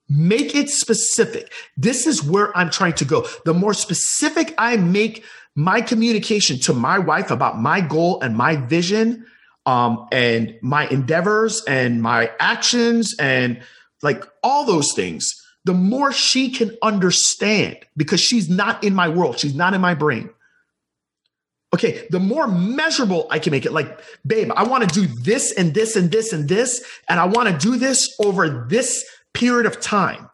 Make 0.09 0.55
it 0.55 0.69
specific. 0.69 1.50
This 1.76 2.07
is 2.07 2.23
where 2.23 2.55
I'm 2.57 2.69
trying 2.69 2.93
to 2.95 3.07
go. 3.07 3.26
The 3.47 3.55
more 3.55 3.73
specific 3.73 4.55
I 4.59 4.76
make 4.76 5.25
my 5.55 5.81
communication 5.81 6.59
to 6.61 6.75
my 6.75 6.99
wife 6.99 7.31
about 7.31 7.59
my 7.59 7.81
goal 7.81 8.21
and 8.21 8.37
my 8.37 8.57
vision, 8.57 9.25
um, 9.67 10.07
and 10.12 10.57
my 10.61 10.87
endeavors 10.88 11.62
and 11.64 12.03
my 12.03 12.31
actions 12.38 13.14
and 13.19 13.62
like 14.04 14.25
all 14.42 14.64
those 14.64 14.92
things, 14.92 15.34
the 15.64 15.75
more 15.75 16.12
she 16.12 16.50
can 16.50 16.76
understand 16.82 17.78
because 17.96 18.20
she's 18.20 18.49
not 18.49 18.84
in 18.84 18.94
my 18.94 19.08
world, 19.08 19.38
she's 19.38 19.54
not 19.54 19.75
in 19.75 19.80
my 19.80 19.94
brain. 19.94 20.30
Okay, 21.75 22.06
the 22.11 22.20
more 22.20 22.46
measurable 22.46 23.26
I 23.30 23.40
can 23.40 23.50
make 23.50 23.66
it, 23.66 23.73
like, 23.73 23.99
babe, 24.25 24.52
I 24.54 24.62
want 24.62 24.88
to 24.88 25.00
do 25.00 25.12
this 25.23 25.52
and 25.52 25.75
this 25.75 25.96
and 25.96 26.12
this 26.12 26.32
and 26.32 26.49
this, 26.49 26.84
and 27.08 27.18
I 27.18 27.25
want 27.25 27.49
to 27.49 27.58
do 27.58 27.76
this 27.76 28.14
over 28.20 28.66
this 28.68 29.04
period 29.32 29.66
of 29.66 29.80
time. 29.80 30.30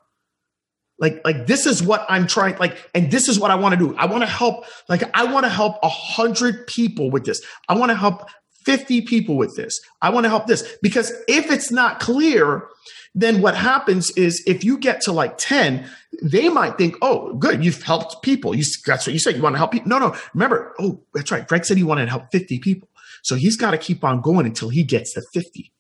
Like, 0.99 1.23
like 1.25 1.47
this 1.47 1.65
is 1.65 1.83
what 1.83 2.05
I'm 2.11 2.27
trying, 2.27 2.59
like, 2.59 2.77
and 2.95 3.11
this 3.11 3.27
is 3.27 3.41
what 3.41 3.51
I 3.51 3.55
want 3.55 3.73
to 3.73 3.79
do. 3.79 3.97
I 3.97 4.05
want 4.05 4.23
to 4.23 4.29
help, 4.29 4.67
like, 4.91 5.03
I 5.15 5.33
want 5.33 5.45
to 5.47 5.51
help 5.51 5.77
a 5.83 5.89
hundred 5.89 6.67
people 6.67 7.11
with 7.11 7.25
this. 7.25 7.41
I 7.71 7.75
want 7.75 7.91
to 7.91 7.97
help 7.97 8.29
50 8.67 9.03
people 9.03 9.39
with 9.39 9.57
this. 9.57 9.81
I 10.03 10.11
want 10.11 10.25
to 10.25 10.29
help 10.29 10.47
this 10.47 10.77
because 10.83 11.13
if 11.27 11.51
it's 11.51 11.73
not 11.73 12.01
clear, 12.01 12.69
then 13.15 13.43
what 13.43 13.57
happens 13.57 14.11
is 14.13 14.43
if 14.47 14.63
you 14.65 14.79
get 14.79 15.01
to 15.03 15.13
like 15.13 15.37
10, 15.39 15.89
they 16.23 16.49
might 16.49 16.79
think, 16.79 16.97
oh, 17.03 17.35
good, 17.35 17.65
you've 17.65 17.83
helped 17.83 18.23
people. 18.23 18.55
You, 18.55 18.65
that's 18.87 19.07
what 19.07 19.13
you 19.13 19.19
said. 19.19 19.37
You 19.37 19.43
want 19.43 19.55
to 19.55 19.59
help 19.59 19.73
people. 19.73 19.89
No, 19.89 19.99
no. 19.99 20.17
Remember, 20.33 20.75
oh, 20.79 21.01
that's 21.13 21.31
right. 21.31 21.47
Greg 21.47 21.65
said 21.65 21.77
he 21.77 21.83
wanted 21.83 22.05
to 22.05 22.11
help 22.11 22.31
50 22.31 22.59
people. 22.61 22.89
So 23.23 23.35
he's 23.35 23.57
got 23.57 23.73
to 23.73 23.79
keep 23.79 24.05
on 24.05 24.21
going 24.21 24.47
until 24.47 24.69
he 24.69 24.85
gets 24.85 25.15
to 25.15 25.23
50. 25.23 25.73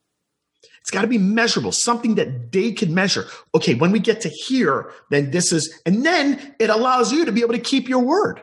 It's 0.80 0.90
got 0.90 1.02
to 1.02 1.06
be 1.06 1.18
measurable, 1.18 1.72
something 1.72 2.16
that 2.16 2.52
they 2.52 2.72
can 2.72 2.94
measure. 2.94 3.26
Okay, 3.54 3.74
when 3.74 3.92
we 3.92 4.00
get 4.00 4.22
to 4.22 4.28
here, 4.28 4.92
then 5.10 5.30
this 5.30 5.52
is, 5.52 5.80
and 5.86 6.04
then 6.04 6.54
it 6.58 6.70
allows 6.70 7.12
you 7.12 7.24
to 7.24 7.32
be 7.32 7.42
able 7.42 7.52
to 7.52 7.60
keep 7.60 7.88
your 7.88 8.00
word. 8.00 8.42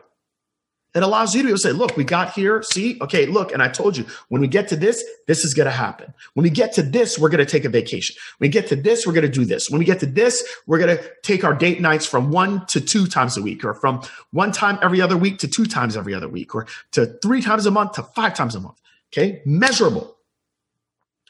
It 0.94 1.02
allows 1.02 1.34
you 1.34 1.42
to 1.42 1.58
say, 1.58 1.72
look, 1.72 1.96
we 1.96 2.04
got 2.04 2.32
here. 2.32 2.62
See, 2.62 2.98
okay, 3.02 3.26
look, 3.26 3.52
and 3.52 3.62
I 3.62 3.68
told 3.68 3.96
you 3.96 4.06
when 4.28 4.40
we 4.40 4.48
get 4.48 4.68
to 4.68 4.76
this, 4.76 5.04
this 5.26 5.44
is 5.44 5.54
going 5.54 5.66
to 5.66 5.72
happen. 5.72 6.12
When 6.34 6.44
we 6.44 6.50
get 6.50 6.72
to 6.74 6.82
this, 6.82 7.18
we're 7.18 7.28
going 7.28 7.44
to 7.44 7.50
take 7.50 7.64
a 7.64 7.68
vacation. 7.68 8.16
When 8.38 8.48
we 8.48 8.52
get 8.52 8.66
to 8.68 8.76
this, 8.76 9.06
we're 9.06 9.12
going 9.12 9.26
to 9.26 9.30
do 9.30 9.44
this. 9.44 9.70
When 9.70 9.78
we 9.78 9.84
get 9.84 10.00
to 10.00 10.06
this, 10.06 10.42
we're 10.66 10.78
going 10.78 10.96
to 10.96 11.10
take 11.22 11.44
our 11.44 11.54
date 11.54 11.80
nights 11.80 12.06
from 12.06 12.30
one 12.30 12.66
to 12.66 12.80
two 12.80 13.06
times 13.06 13.36
a 13.36 13.42
week, 13.42 13.64
or 13.64 13.74
from 13.74 14.02
one 14.32 14.50
time 14.50 14.78
every 14.82 15.00
other 15.00 15.16
week 15.16 15.38
to 15.38 15.48
two 15.48 15.66
times 15.66 15.96
every 15.96 16.14
other 16.14 16.28
week, 16.28 16.54
or 16.54 16.66
to 16.92 17.06
three 17.22 17.42
times 17.42 17.66
a 17.66 17.70
month 17.70 17.92
to 17.92 18.02
five 18.02 18.34
times 18.34 18.54
a 18.54 18.60
month. 18.60 18.80
Okay, 19.12 19.40
measurable. 19.46 20.17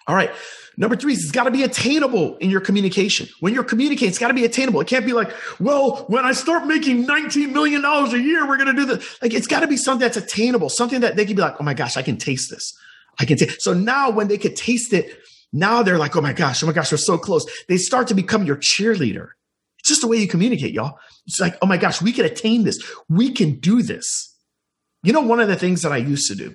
All 0.08 0.14
right. 0.14 0.30
Number 0.78 0.96
three 0.96 1.12
is 1.12 1.24
it's 1.24 1.32
got 1.32 1.44
to 1.44 1.50
be 1.50 1.64
attainable 1.64 2.36
in 2.38 2.50
your 2.50 2.60
communication. 2.60 3.28
When 3.40 3.52
you're 3.52 3.64
communicating, 3.64 4.08
it's 4.08 4.18
got 4.18 4.28
to 4.28 4.34
be 4.34 4.44
attainable. 4.44 4.80
It 4.80 4.86
can't 4.86 5.04
be 5.04 5.12
like, 5.12 5.32
well, 5.60 6.06
when 6.08 6.24
I 6.24 6.32
start 6.32 6.66
making 6.66 7.06
$19 7.06 7.52
million 7.52 7.84
a 7.84 8.16
year, 8.16 8.46
we're 8.48 8.56
going 8.56 8.74
to 8.74 8.80
do 8.80 8.86
this. 8.86 9.18
Like, 9.20 9.34
it's 9.34 9.48
got 9.48 9.60
to 9.60 9.66
be 9.66 9.76
something 9.76 10.00
that's 10.00 10.16
attainable, 10.16 10.70
something 10.70 11.00
that 11.00 11.16
they 11.16 11.26
can 11.26 11.36
be 11.36 11.42
like, 11.42 11.56
oh 11.60 11.64
my 11.64 11.74
gosh, 11.74 11.96
I 11.96 12.02
can 12.02 12.16
taste 12.16 12.48
this. 12.48 12.72
I 13.18 13.24
can 13.24 13.36
taste. 13.36 13.60
So 13.60 13.74
now 13.74 14.10
when 14.10 14.28
they 14.28 14.38
could 14.38 14.56
taste 14.56 14.92
it, 14.92 15.18
now 15.52 15.82
they're 15.82 15.98
like, 15.98 16.14
oh 16.16 16.20
my 16.20 16.32
gosh, 16.32 16.62
oh 16.62 16.66
my 16.66 16.72
gosh, 16.72 16.92
we're 16.92 16.98
so 16.98 17.18
close. 17.18 17.44
They 17.68 17.76
start 17.76 18.06
to 18.08 18.14
become 18.14 18.44
your 18.44 18.56
cheerleader. 18.56 19.30
It's 19.80 19.88
just 19.88 20.00
the 20.00 20.08
way 20.08 20.18
you 20.18 20.28
communicate, 20.28 20.72
y'all. 20.72 20.98
It's 21.26 21.40
like, 21.40 21.56
oh 21.60 21.66
my 21.66 21.76
gosh, 21.76 22.00
we 22.00 22.12
can 22.12 22.24
attain 22.24 22.64
this. 22.64 22.80
We 23.08 23.32
can 23.32 23.58
do 23.58 23.82
this. 23.82 24.34
You 25.02 25.12
know, 25.12 25.20
one 25.20 25.40
of 25.40 25.48
the 25.48 25.56
things 25.56 25.82
that 25.82 25.92
I 25.92 25.98
used 25.98 26.28
to 26.28 26.36
do 26.36 26.54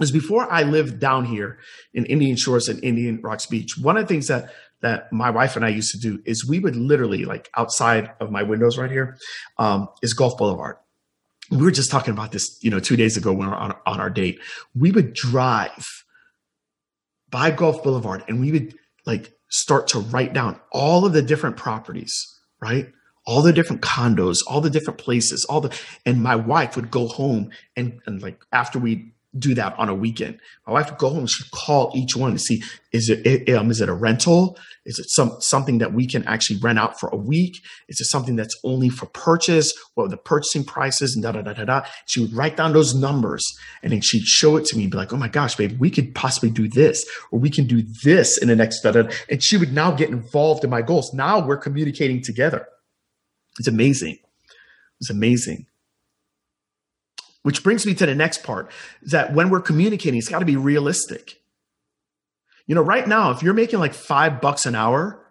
is 0.00 0.12
before 0.12 0.50
I 0.50 0.62
lived 0.62 1.00
down 1.00 1.24
here 1.24 1.58
in 1.92 2.06
Indian 2.06 2.36
Shores 2.36 2.68
and 2.68 2.82
Indian 2.84 3.20
Rocks 3.20 3.46
Beach, 3.46 3.76
one 3.76 3.96
of 3.96 4.04
the 4.04 4.08
things 4.08 4.28
that 4.28 4.50
that 4.80 5.12
my 5.12 5.30
wife 5.30 5.56
and 5.56 5.64
I 5.64 5.70
used 5.70 5.92
to 5.92 5.98
do 5.98 6.22
is 6.24 6.48
we 6.48 6.60
would 6.60 6.76
literally 6.76 7.24
like 7.24 7.48
outside 7.56 8.12
of 8.20 8.30
my 8.30 8.42
windows 8.42 8.78
right 8.78 8.90
here 8.90 9.18
um, 9.58 9.88
is 10.02 10.12
Gulf 10.12 10.38
Boulevard. 10.38 10.76
We 11.50 11.58
were 11.58 11.70
just 11.70 11.90
talking 11.90 12.12
about 12.12 12.30
this, 12.30 12.58
you 12.62 12.70
know, 12.70 12.78
two 12.78 12.96
days 12.96 13.16
ago 13.16 13.32
when 13.32 13.46
we 13.48 13.52
were 13.52 13.58
on, 13.58 13.74
on 13.86 14.00
our 14.00 14.10
date. 14.10 14.38
We 14.76 14.92
would 14.92 15.14
drive 15.14 15.86
by 17.30 17.50
Gulf 17.50 17.82
Boulevard 17.82 18.22
and 18.28 18.40
we 18.40 18.52
would 18.52 18.74
like 19.04 19.32
start 19.48 19.88
to 19.88 19.98
write 19.98 20.32
down 20.32 20.60
all 20.72 21.04
of 21.04 21.12
the 21.12 21.22
different 21.22 21.56
properties, 21.56 22.40
right? 22.60 22.92
All 23.26 23.42
the 23.42 23.52
different 23.52 23.82
condos, 23.82 24.38
all 24.46 24.60
the 24.60 24.70
different 24.70 24.98
places, 24.98 25.44
all 25.46 25.60
the, 25.60 25.76
and 26.06 26.22
my 26.22 26.36
wife 26.36 26.76
would 26.76 26.90
go 26.90 27.08
home 27.08 27.50
and, 27.76 28.00
and 28.06 28.22
like 28.22 28.40
after 28.52 28.78
we 28.78 29.12
do 29.36 29.54
that 29.54 29.78
on 29.78 29.88
a 29.88 29.94
weekend. 29.94 30.38
My 30.66 30.72
wife 30.72 30.90
would 30.90 30.98
go 30.98 31.10
home 31.10 31.18
and 31.18 31.30
she'd 31.30 31.50
call 31.50 31.92
each 31.94 32.16
one 32.16 32.32
to 32.32 32.38
see 32.38 32.62
is 32.92 33.10
it 33.10 33.48
um, 33.50 33.70
is 33.70 33.80
it 33.80 33.88
a 33.88 33.94
rental? 33.94 34.58
Is 34.86 34.98
it 34.98 35.10
some 35.10 35.36
something 35.40 35.78
that 35.78 35.92
we 35.92 36.06
can 36.06 36.24
actually 36.24 36.58
rent 36.60 36.78
out 36.78 36.98
for 36.98 37.10
a 37.10 37.16
week? 37.16 37.58
Is 37.88 38.00
it 38.00 38.06
something 38.06 38.36
that's 38.36 38.58
only 38.64 38.88
for 38.88 39.04
purchase? 39.06 39.74
What 39.94 40.04
are 40.04 40.08
the 40.08 40.16
purchasing 40.16 40.64
prices 40.64 41.14
and 41.14 41.22
da 41.22 41.32
da 41.32 41.42
da 41.42 41.52
da 41.52 41.64
da? 41.64 41.82
She 42.06 42.20
would 42.20 42.32
write 42.32 42.56
down 42.56 42.72
those 42.72 42.94
numbers 42.94 43.44
and 43.82 43.92
then 43.92 44.00
she'd 44.00 44.24
show 44.24 44.56
it 44.56 44.64
to 44.66 44.76
me 44.76 44.84
and 44.84 44.92
be 44.92 44.96
like, 44.96 45.12
"Oh 45.12 45.18
my 45.18 45.28
gosh, 45.28 45.56
babe, 45.56 45.78
we 45.78 45.90
could 45.90 46.14
possibly 46.14 46.50
do 46.50 46.66
this 46.66 47.04
or 47.30 47.38
we 47.38 47.50
can 47.50 47.66
do 47.66 47.82
this 48.04 48.38
in 48.38 48.48
the 48.48 48.56
next 48.56 48.80
da 48.80 48.92
da." 48.92 49.10
And 49.28 49.42
she 49.42 49.58
would 49.58 49.74
now 49.74 49.90
get 49.90 50.08
involved 50.08 50.64
in 50.64 50.70
my 50.70 50.80
goals. 50.80 51.12
Now 51.12 51.46
we're 51.46 51.58
communicating 51.58 52.22
together. 52.22 52.66
It's 53.58 53.68
amazing. 53.68 54.18
It's 55.00 55.10
amazing. 55.10 55.66
Which 57.48 57.62
brings 57.62 57.86
me 57.86 57.94
to 57.94 58.04
the 58.04 58.14
next 58.14 58.42
part 58.42 58.70
that 59.00 59.32
when 59.32 59.48
we're 59.48 59.62
communicating, 59.62 60.18
it's 60.18 60.28
got 60.28 60.40
to 60.40 60.44
be 60.44 60.56
realistic. 60.56 61.40
You 62.66 62.74
know, 62.74 62.82
right 62.82 63.08
now, 63.08 63.30
if 63.30 63.42
you're 63.42 63.54
making 63.54 63.78
like 63.78 63.94
five 63.94 64.42
bucks 64.42 64.66
an 64.66 64.74
hour 64.74 65.24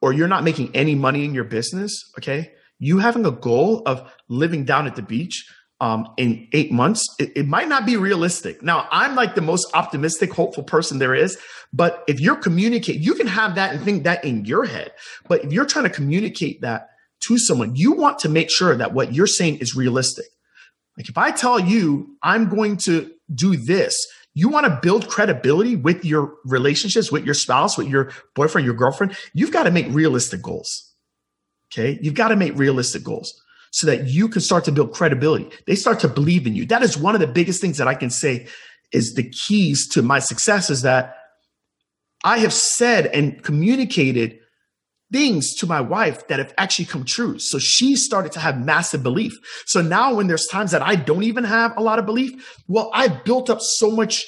or 0.00 0.12
you're 0.12 0.28
not 0.28 0.44
making 0.44 0.70
any 0.72 0.94
money 0.94 1.24
in 1.24 1.34
your 1.34 1.42
business, 1.42 2.12
okay, 2.16 2.52
you 2.78 2.98
having 3.00 3.26
a 3.26 3.32
goal 3.32 3.82
of 3.86 4.08
living 4.28 4.66
down 4.66 4.86
at 4.86 4.94
the 4.94 5.02
beach 5.02 5.52
um, 5.80 6.06
in 6.16 6.46
eight 6.52 6.70
months, 6.70 7.04
it, 7.18 7.32
it 7.34 7.48
might 7.48 7.66
not 7.66 7.84
be 7.84 7.96
realistic. 7.96 8.62
Now, 8.62 8.86
I'm 8.92 9.16
like 9.16 9.34
the 9.34 9.40
most 9.40 9.66
optimistic, 9.74 10.32
hopeful 10.32 10.62
person 10.62 11.00
there 11.00 11.12
is. 11.12 11.36
But 11.72 12.04
if 12.06 12.20
you're 12.20 12.36
communicating, 12.36 13.02
you 13.02 13.14
can 13.14 13.26
have 13.26 13.56
that 13.56 13.74
and 13.74 13.84
think 13.84 14.04
that 14.04 14.24
in 14.24 14.44
your 14.44 14.64
head. 14.64 14.92
But 15.26 15.44
if 15.44 15.52
you're 15.52 15.66
trying 15.66 15.86
to 15.86 15.90
communicate 15.90 16.60
that 16.60 16.90
to 17.22 17.36
someone, 17.36 17.74
you 17.74 17.90
want 17.94 18.20
to 18.20 18.28
make 18.28 18.48
sure 18.48 18.76
that 18.76 18.94
what 18.94 19.12
you're 19.12 19.26
saying 19.26 19.56
is 19.56 19.74
realistic. 19.74 20.26
Like 20.98 21.08
if 21.08 21.16
I 21.16 21.30
tell 21.30 21.60
you 21.60 22.16
I'm 22.22 22.48
going 22.48 22.76
to 22.78 23.10
do 23.32 23.56
this, 23.56 23.96
you 24.34 24.48
want 24.48 24.66
to 24.66 24.78
build 24.82 25.08
credibility 25.08 25.76
with 25.76 26.04
your 26.04 26.34
relationships, 26.44 27.10
with 27.10 27.24
your 27.24 27.34
spouse, 27.34 27.78
with 27.78 27.88
your 27.88 28.10
boyfriend, 28.34 28.66
your 28.66 28.74
girlfriend, 28.74 29.16
you've 29.32 29.52
got 29.52 29.62
to 29.62 29.70
make 29.70 29.86
realistic 29.90 30.42
goals. 30.42 30.92
Okay. 31.72 31.98
You've 32.02 32.14
got 32.14 32.28
to 32.28 32.36
make 32.36 32.56
realistic 32.58 33.04
goals 33.04 33.32
so 33.70 33.86
that 33.86 34.06
you 34.06 34.28
can 34.28 34.40
start 34.40 34.64
to 34.64 34.72
build 34.72 34.92
credibility. 34.92 35.48
They 35.66 35.74
start 35.74 36.00
to 36.00 36.08
believe 36.08 36.46
in 36.46 36.54
you. 36.54 36.66
That 36.66 36.82
is 36.82 36.96
one 36.96 37.14
of 37.14 37.20
the 37.20 37.26
biggest 37.26 37.60
things 37.60 37.78
that 37.78 37.88
I 37.88 37.94
can 37.94 38.10
say 38.10 38.46
is 38.92 39.14
the 39.14 39.28
keys 39.28 39.86
to 39.88 40.02
my 40.02 40.18
success 40.18 40.70
is 40.70 40.82
that 40.82 41.16
I 42.24 42.38
have 42.38 42.52
said 42.52 43.06
and 43.06 43.42
communicated 43.42 44.38
things 45.12 45.54
to 45.54 45.66
my 45.66 45.80
wife 45.80 46.26
that 46.28 46.38
have 46.38 46.52
actually 46.58 46.84
come 46.84 47.04
true. 47.04 47.38
So 47.38 47.58
she 47.58 47.96
started 47.96 48.32
to 48.32 48.40
have 48.40 48.64
massive 48.64 49.02
belief. 49.02 49.32
So 49.66 49.80
now 49.80 50.14
when 50.14 50.26
there's 50.26 50.46
times 50.46 50.70
that 50.72 50.82
I 50.82 50.96
don't 50.96 51.22
even 51.22 51.44
have 51.44 51.76
a 51.76 51.82
lot 51.82 51.98
of 51.98 52.06
belief, 52.06 52.62
well, 52.68 52.90
I 52.92 53.08
built 53.08 53.48
up 53.48 53.60
so 53.60 53.90
much 53.90 54.24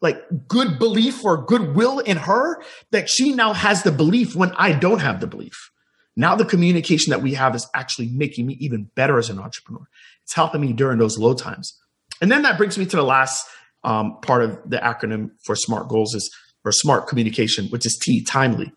like 0.00 0.20
good 0.48 0.78
belief 0.78 1.24
or 1.24 1.44
goodwill 1.44 2.00
in 2.00 2.16
her 2.16 2.62
that 2.90 3.08
she 3.08 3.32
now 3.32 3.52
has 3.52 3.82
the 3.82 3.92
belief 3.92 4.34
when 4.34 4.52
I 4.56 4.72
don't 4.72 5.00
have 5.00 5.20
the 5.20 5.26
belief. 5.26 5.70
Now 6.16 6.34
the 6.34 6.44
communication 6.44 7.10
that 7.10 7.22
we 7.22 7.34
have 7.34 7.54
is 7.54 7.66
actually 7.74 8.08
making 8.08 8.46
me 8.46 8.54
even 8.60 8.90
better 8.94 9.18
as 9.18 9.30
an 9.30 9.38
entrepreneur. 9.38 9.86
It's 10.24 10.34
helping 10.34 10.60
me 10.60 10.72
during 10.72 10.98
those 10.98 11.18
low 11.18 11.34
times. 11.34 11.78
And 12.20 12.30
then 12.30 12.42
that 12.42 12.58
brings 12.58 12.76
me 12.76 12.84
to 12.86 12.96
the 12.96 13.02
last 13.02 13.46
um, 13.84 14.18
part 14.22 14.42
of 14.42 14.58
the 14.68 14.76
acronym 14.78 15.30
for 15.44 15.56
SMART 15.56 15.88
goals 15.88 16.14
is 16.14 16.30
or 16.64 16.70
smart 16.70 17.08
communication, 17.08 17.66
which 17.68 17.84
is 17.84 17.98
T, 17.98 18.22
timely 18.22 18.72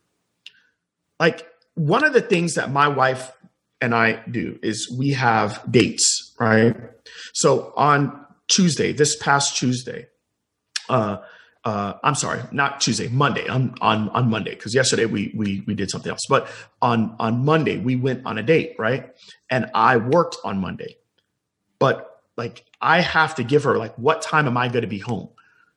like 1.19 1.47
one 1.75 2.03
of 2.03 2.13
the 2.13 2.21
things 2.21 2.55
that 2.55 2.71
my 2.71 2.87
wife 2.87 3.31
and 3.81 3.93
I 3.95 4.23
do 4.29 4.59
is 4.63 4.89
we 4.97 5.11
have 5.13 5.61
dates, 5.69 6.33
right? 6.39 6.75
So 7.33 7.73
on 7.77 8.25
Tuesday, 8.47 8.93
this 8.93 9.15
past 9.17 9.57
Tuesday, 9.57 10.07
uh, 10.89 11.17
uh, 11.63 11.93
I'm 12.03 12.15
sorry, 12.15 12.41
not 12.51 12.81
Tuesday, 12.81 13.07
Monday. 13.07 13.47
On 13.47 13.75
on 13.81 14.09
on 14.09 14.29
Monday, 14.29 14.51
because 14.55 14.75
yesterday 14.75 15.05
we 15.05 15.33
we 15.35 15.63
we 15.67 15.75
did 15.75 15.89
something 15.89 16.11
else. 16.11 16.25
But 16.29 16.47
on 16.81 17.15
on 17.19 17.43
Monday 17.45 17.77
we 17.77 17.95
went 17.95 18.25
on 18.25 18.37
a 18.37 18.43
date, 18.43 18.75
right? 18.79 19.11
And 19.49 19.69
I 19.73 19.97
worked 19.97 20.37
on 20.43 20.59
Monday. 20.59 20.97
but 21.79 22.21
like 22.37 22.65
I 22.81 23.01
have 23.01 23.35
to 23.35 23.43
give 23.43 23.63
her 23.63 23.77
like 23.77 23.95
what 23.97 24.21
time 24.21 24.47
am 24.47 24.57
I 24.57 24.67
going 24.69 24.83
to 24.83 24.87
be 24.87 24.99
home 24.99 25.29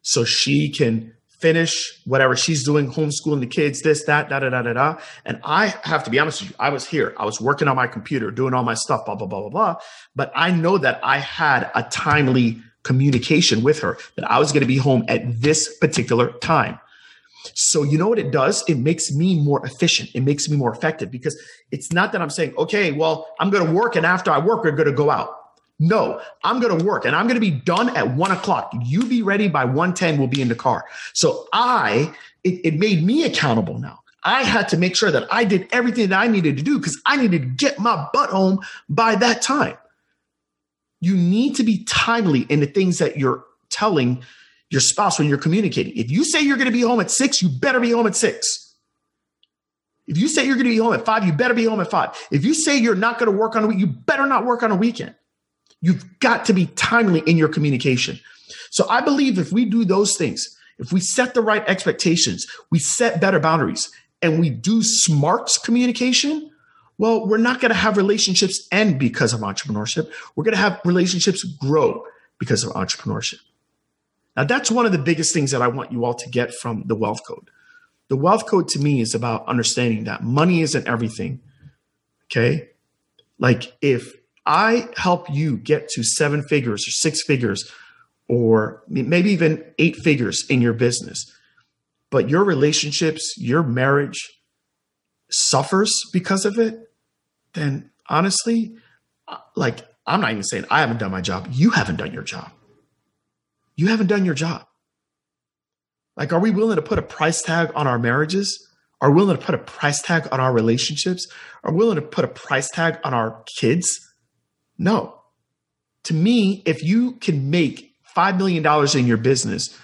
so 0.03 0.25
she 0.25 0.71
can 0.71 1.15
finish 1.39 2.01
whatever 2.05 2.37
she's 2.37 2.65
doing, 2.65 2.91
homeschooling 2.91 3.41
the 3.41 3.47
kids, 3.47 3.83
this, 3.83 4.05
that, 4.05 4.29
da, 4.29 4.41
da, 4.41 4.51
da, 4.51 4.63
da, 4.63 4.73
da. 4.73 4.99
And 5.25 5.41
I 5.45 5.69
have 5.85 6.05
to 6.05 6.11
be 6.11 6.19
honest 6.19 6.43
with 6.43 6.51
you, 6.51 6.57
I 6.59 6.71
was 6.71 6.87
here. 6.87 7.15
I 7.17 7.25
was 7.25 7.41
working 7.41 7.69
on 7.69 7.77
my 7.77 7.87
computer, 7.87 8.31
doing 8.31 8.55
all 8.55 8.65
my 8.65 8.75
stuff, 8.75 9.07
blah, 9.07 9.15
blah, 9.15 9.27
blah, 9.27 9.41
blah, 9.41 9.51
blah. 9.51 9.77
But 10.17 10.33
I 10.35 10.51
know 10.51 10.79
that 10.79 11.01
I 11.03 11.19
had 11.19 11.71
a 11.75 11.85
timely 11.85 12.61
communication 12.83 13.63
with 13.63 13.81
her 13.81 13.99
that 14.17 14.31
I 14.31 14.39
was 14.39 14.53
going 14.53 14.63
to 14.63 14.67
be 14.67 14.79
home 14.79 15.05
at 15.09 15.41
this 15.41 15.77
particular 15.79 16.33
time. 16.39 16.81
So 17.55 17.83
you 17.83 17.99
know 17.99 18.09
what 18.09 18.19
it 18.19 18.31
does? 18.31 18.65
It 18.69 18.79
makes 18.79 19.13
me 19.13 19.41
more 19.41 19.65
efficient. 19.65 20.11
It 20.15 20.23
makes 20.23 20.49
me 20.49 20.57
more 20.57 20.73
effective 20.73 21.11
because 21.11 21.41
it's 21.71 21.93
not 21.93 22.13
that 22.13 22.21
I'm 22.21 22.31
saying, 22.31 22.55
okay, 22.59 22.93
well, 22.93 23.29
I'm 23.39 23.51
going 23.51 23.65
to 23.65 23.73
work 23.73 23.95
and 23.95 24.05
after 24.05 24.31
I 24.31 24.39
work, 24.39 24.65
we're 24.65 24.73
going 24.73 24.89
to 24.89 24.95
go 24.95 25.11
out. 25.11 25.38
No, 25.79 26.21
I'm 26.43 26.61
going 26.61 26.77
to 26.77 26.85
work 26.85 27.05
and 27.05 27.15
I'm 27.15 27.27
going 27.27 27.37
to 27.37 27.41
be 27.41 27.51
done 27.53 27.97
at 27.97 28.17
one 28.17 28.33
o'clock. 28.33 28.73
You 28.83 29.05
be 29.05 29.23
ready 29.23 29.49
by 29.49 29.65
110. 29.65 30.19
We'll 30.19 30.27
be 30.27 30.43
in 30.43 30.49
the 30.49 30.57
car. 30.57 30.85
So 31.13 31.47
I, 31.53 32.13
it, 32.43 32.61
it 32.65 32.75
made 32.75 33.05
me 33.05 33.25
accountable 33.25 33.79
now. 33.79 34.01
I 34.25 34.43
had 34.43 34.69
to 34.71 34.77
make 34.77 34.97
sure 34.97 35.13
that 35.13 35.33
I 35.33 35.45
did 35.45 35.69
everything 35.71 36.09
that 36.09 36.19
I 36.21 36.27
needed 36.27 36.57
to 36.57 36.63
do 36.63 36.79
because 36.79 37.01
I 37.07 37.17
needed 37.17 37.43
to 37.43 37.49
get 37.49 37.79
my 37.79 38.09
butt 38.13 38.31
home 38.31 38.61
by 38.89 39.15
that 39.17 39.41
time. 39.41 39.77
You 41.01 41.17
need 41.17 41.55
to 41.57 41.63
be 41.63 41.85
timely 41.85 42.41
in 42.41 42.59
the 42.59 42.67
things 42.67 42.99
that 42.99 43.17
you're 43.17 43.45
telling 43.71 44.25
your 44.71 44.81
spouse 44.81 45.19
when 45.19 45.29
you're 45.29 45.39
communicating. 45.39 45.97
If 45.97 46.11
you 46.11 46.25
say 46.25 46.43
you're 46.43 46.57
going 46.57 46.67
to 46.67 46.73
be 46.73 46.81
home 46.83 47.01
at 47.01 47.11
six, 47.11 47.41
you 47.41 47.49
better 47.49 47.79
be 47.79 47.93
home 47.93 48.09
at 48.09 48.17
six. 48.17 48.75
If 50.09 50.19
you 50.19 50.27
say 50.27 50.45
you're 50.45 50.57
going 50.57 50.67
to 50.67 50.73
be 50.73 50.79
home 50.79 50.95
at 50.95 51.05
five, 51.05 51.25
you 51.25 51.33
better 51.33 51.55
be 51.55 51.65
home 51.65 51.81
at 51.81 51.91
five. 51.91 52.11
If 52.33 52.45
you 52.45 52.55
say 52.55 52.77
you're 52.77 52.97
not 52.97 53.19
going 53.19 53.31
to 53.31 53.39
work 53.39 53.55
on 53.55 53.65
a 53.65 53.67
week, 53.69 53.79
you 53.79 53.87
better 53.87 54.27
not 54.27 54.45
work 54.45 54.63
on 54.63 54.73
a 54.73 54.77
weekend. 54.77 55.15
You've 55.81 56.19
got 56.21 56.45
to 56.47 56.53
be 56.53 56.67
timely 56.67 57.21
in 57.21 57.37
your 57.37 57.49
communication. 57.49 58.19
So 58.71 58.89
I 58.89 59.01
believe 59.01 59.39
if 59.39 59.53
we 59.53 59.65
do 59.65 59.85
those 59.85 60.17
things, 60.17 60.57
if 60.79 60.93
we 60.93 61.01
set 61.01 61.35
the 61.35 61.41
right 61.43 61.65
expectations, 61.69 62.47
we 62.71 62.79
set 62.79 63.21
better 63.21 63.41
boundaries, 63.41 63.91
and 64.23 64.41
we 64.41 64.51
do 64.51 64.83
smart 64.83 65.51
communication, 65.65 66.51
well, 66.99 67.27
we're 67.27 67.39
not 67.39 67.61
going 67.61 67.71
to 67.71 67.77
have 67.77 67.97
relationships 67.97 68.67
end 68.73 68.99
because 68.99 69.33
of 69.33 69.41
entrepreneurship. 69.41 70.11
We're 70.35 70.45
going 70.45 70.57
to 70.57 70.61
have 70.61 70.81
relationships 70.85 71.45
grow 71.45 72.05
because 72.39 72.65
of 72.65 72.73
entrepreneurship. 72.73 73.39
Now, 74.37 74.45
that's 74.45 74.71
one 74.71 74.87
of 74.87 74.93
the 74.93 74.99
biggest 74.99 75.33
things 75.33 75.53
that 75.53 75.63
I 75.63 75.69
want 75.69 75.93
you 75.93 76.05
all 76.05 76.15
to 76.15 76.29
get 76.29 76.55
from 76.55 76.83
the 76.87 76.97
wealth 76.97 77.25
code. 77.27 77.51
The 78.09 78.17
wealth 78.17 78.47
code 78.47 78.69
to 78.69 78.79
me 78.79 79.01
is 79.01 79.15
about 79.15 79.47
understanding 79.47 80.05
that 80.05 80.23
money 80.23 80.63
isn't 80.63 80.89
everything. 80.89 81.41
Okay. 82.27 82.71
Like 83.39 83.77
if 83.81 84.15
I 84.49 84.89
help 84.97 85.31
you 85.31 85.59
get 85.59 85.89
to 85.91 86.03
seven 86.03 86.43
figures 86.43 86.89
or 86.89 86.91
six 86.91 87.23
figures 87.23 87.71
or 88.29 88.83
maybe 88.89 89.31
even 89.31 89.63
eight 89.79 89.97
figures 89.97 90.45
in 90.49 90.63
your 90.63 90.73
business, 90.73 91.25
but 92.11 92.31
your 92.31 92.45
relationships, 92.45 93.35
your 93.37 93.63
marriage 93.63 94.19
suffers 95.31 95.93
because 96.13 96.47
of 96.47 96.59
it, 96.59 96.75
then 97.53 97.91
honestly, 98.09 98.75
uh, 99.29 99.37
like 99.55 99.87
I'm 100.07 100.23
not 100.23 100.31
even 100.31 100.43
saying 100.43 100.65
I 100.71 100.81
haven't 100.81 100.99
done 100.99 101.11
my 101.11 101.21
job. 101.21 101.49
You 101.51 101.71
haven't 101.71 101.97
done 101.97 102.13
your 102.13 102.23
job. 102.23 102.51
You 103.77 103.89
haven't 103.89 104.07
done 104.07 104.25
your 104.25 104.35
job. 104.35 104.67
Like, 106.17 106.33
are 106.33 106.41
we 106.41 106.51
willing 106.51 106.77
to 106.77 106.83
put 106.83 106.99
a 106.99 107.03
price 107.03 107.43
tag 107.43 107.71
on 107.75 107.87
our 107.87 107.99
marriages? 107.99 108.67
Are 109.01 109.11
we 109.11 109.17
willing 109.19 109.37
to 109.37 109.45
put 109.45 109.55
a 109.55 109.59
price 109.59 110.03
tag 110.03 110.27
on 110.33 110.41
our 110.41 110.53
relationships? 110.53 111.29
Are 111.63 111.73
we 111.73 111.79
willing 111.79 111.97
to 111.97 112.03
put 112.03 112.25
a 112.25 112.29
price 112.29 112.71
tag 112.71 112.99
on 113.05 113.15
our 113.15 113.45
kids? 113.59 114.08
No. 114.79 115.21
To 116.05 116.15
me, 116.15 116.63
if 116.65 116.83
you 116.83 117.13
can 117.13 117.51
make 117.51 117.95
$5 118.17 118.39
million 118.39 118.65
in 118.97 119.07
your 119.07 119.17
business, 119.17 119.77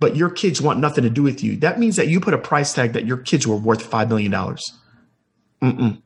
but 0.00 0.16
your 0.16 0.30
kids 0.30 0.60
want 0.60 0.80
nothing 0.80 1.04
to 1.04 1.10
do 1.10 1.22
with 1.22 1.42
you, 1.42 1.56
that 1.58 1.78
means 1.78 1.96
that 1.96 2.08
you 2.08 2.20
put 2.20 2.34
a 2.34 2.38
price 2.38 2.72
tag 2.72 2.92
that 2.92 3.06
your 3.06 3.18
kids 3.18 3.46
were 3.46 3.56
worth 3.56 3.88
$5 3.88 4.08
million. 4.08 4.32
Mm-mm. 4.32 6.02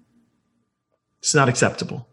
It's 1.21 1.35
not 1.35 1.49
acceptable. 1.49 2.09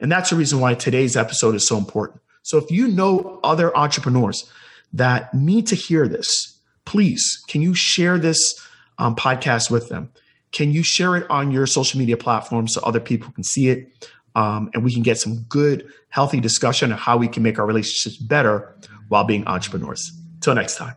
And 0.00 0.10
that's 0.10 0.30
the 0.30 0.36
reason 0.36 0.60
why 0.60 0.74
today's 0.74 1.16
episode 1.16 1.54
is 1.54 1.66
so 1.66 1.76
important. 1.76 2.20
So 2.42 2.58
if 2.58 2.70
you 2.70 2.88
know 2.88 3.38
other 3.44 3.76
entrepreneurs 3.76 4.50
that 4.92 5.34
need 5.34 5.66
to 5.68 5.76
hear 5.76 6.08
this, 6.08 6.58
please, 6.86 7.42
can 7.48 7.60
you 7.60 7.74
share 7.74 8.18
this 8.18 8.54
um, 8.98 9.14
podcast 9.14 9.70
with 9.70 9.88
them? 9.88 10.10
Can 10.52 10.72
you 10.72 10.82
share 10.82 11.16
it 11.16 11.30
on 11.30 11.50
your 11.50 11.66
social 11.66 11.98
media 11.98 12.16
platforms 12.16 12.74
so 12.74 12.80
other 12.82 12.98
people 12.98 13.30
can 13.30 13.44
see 13.44 13.68
it? 13.68 14.08
Um, 14.34 14.70
and 14.74 14.84
we 14.84 14.92
can 14.92 15.02
get 15.02 15.18
some 15.18 15.42
good, 15.48 15.90
healthy 16.08 16.40
discussion 16.40 16.92
on 16.92 16.98
how 16.98 17.16
we 17.16 17.28
can 17.28 17.42
make 17.42 17.58
our 17.58 17.66
relationships 17.66 18.16
better 18.16 18.76
while 19.08 19.24
being 19.24 19.46
entrepreneurs. 19.46 20.12
Till 20.40 20.54
next 20.54 20.76
time. 20.76 20.94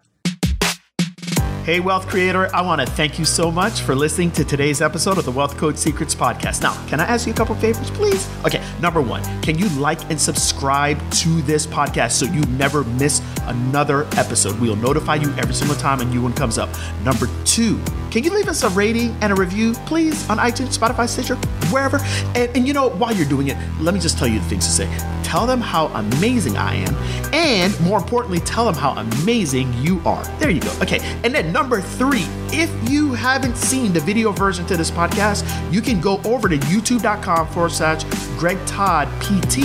Hey, 1.64 1.80
wealth 1.80 2.10
creator, 2.10 2.54
I 2.54 2.62
want 2.62 2.82
to 2.82 2.88
thank 2.88 3.18
you 3.18 3.24
so 3.24 3.50
much 3.50 3.80
for 3.80 3.96
listening 3.96 4.32
to 4.32 4.44
today's 4.44 4.82
episode 4.82 5.18
of 5.18 5.24
the 5.24 5.32
Wealth 5.32 5.56
Code 5.56 5.80
Secrets 5.80 6.14
podcast. 6.14 6.62
Now, 6.62 6.74
can 6.88 7.00
I 7.00 7.06
ask 7.06 7.26
you 7.26 7.32
a 7.32 7.36
couple 7.38 7.56
favors, 7.56 7.90
please? 7.90 8.30
Okay, 8.44 8.62
number 8.82 9.02
one, 9.02 9.24
can 9.42 9.58
you 9.58 9.70
like 9.80 10.02
and 10.10 10.20
subscribe 10.20 11.00
to 11.12 11.42
this 11.44 11.66
podcast 11.66 12.12
so 12.12 12.26
you 12.26 12.42
never 12.58 12.84
miss 12.84 13.22
another 13.44 14.04
episode? 14.18 14.60
We'll 14.60 14.76
notify 14.76 15.16
you 15.16 15.34
every 15.36 15.54
single 15.54 15.78
time 15.78 16.02
a 16.02 16.06
new 16.06 16.22
one 16.22 16.34
comes 16.34 16.58
up. 16.58 16.68
Number 17.06 17.28
two, 17.46 17.82
can 18.12 18.26
you 18.26 18.32
leave 18.32 18.50
us 18.50 18.64
a 18.64 18.70
rating 18.70 19.16
and 19.22 19.32
a 19.32 19.36
review, 19.36 19.72
please, 19.86 20.30
on 20.30 20.40
iTunes, 20.40 20.78
Spotify, 20.78 21.08
Stitcher, 21.08 21.38
wherever? 21.72 21.98
And, 22.36 22.58
and 22.58 22.68
you 22.68 22.74
know, 22.74 22.90
while 22.90 23.16
you're 23.16 23.26
doing 23.26 23.48
it, 23.48 23.58
let 23.80 23.94
me 23.94 24.02
just 24.02 24.18
tell 24.18 24.28
you 24.28 24.40
the 24.40 24.46
things 24.46 24.66
to 24.66 24.72
say. 24.72 25.14
Tell 25.24 25.48
them 25.48 25.62
how 25.62 25.88
amazing 25.88 26.58
I 26.58 26.76
am, 26.76 26.94
and 27.34 27.80
more 27.80 27.98
importantly, 27.98 28.40
tell 28.42 28.66
them 28.66 28.76
how 28.76 28.92
amazing 28.92 29.74
you 29.76 30.02
are. 30.06 30.24
There 30.38 30.52
you 30.52 30.60
go. 30.60 30.72
Okay, 30.82 31.00
and 31.24 31.34
then 31.34 31.53
number 31.54 31.80
three, 31.80 32.26
if 32.52 32.90
you 32.90 33.14
haven't 33.14 33.56
seen 33.56 33.94
the 33.94 34.00
video 34.00 34.32
version 34.32 34.66
to 34.66 34.76
this 34.76 34.90
podcast, 34.90 35.44
you 35.72 35.82
can 35.82 36.02
go 36.02 36.20
over 36.26 36.50
to 36.50 36.58
youtube.com 36.58 37.48
forward 37.50 37.72
slash 37.72 38.04
Greg 38.38 38.58
Todd 38.66 39.08
PT, 39.22 39.60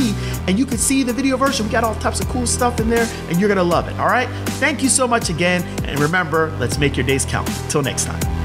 and 0.46 0.58
you 0.58 0.66
can 0.66 0.78
see 0.78 1.02
the 1.02 1.12
video 1.12 1.36
version. 1.36 1.66
We 1.66 1.72
got 1.72 1.84
all 1.84 1.94
types 1.96 2.20
of 2.20 2.28
cool 2.28 2.46
stuff 2.46 2.78
in 2.78 2.90
there, 2.90 3.08
and 3.28 3.40
you're 3.40 3.48
gonna 3.48 3.64
love 3.64 3.88
it. 3.88 3.98
All 3.98 4.06
right. 4.06 4.28
Thank 4.60 4.82
you 4.82 4.88
so 4.88 5.08
much 5.08 5.30
again, 5.30 5.62
and 5.84 5.98
remember, 5.98 6.54
let's 6.60 6.78
make 6.78 6.96
your 6.96 7.06
days 7.06 7.24
count. 7.24 7.48
Till 7.68 7.82
next 7.82 8.04
time. 8.04 8.37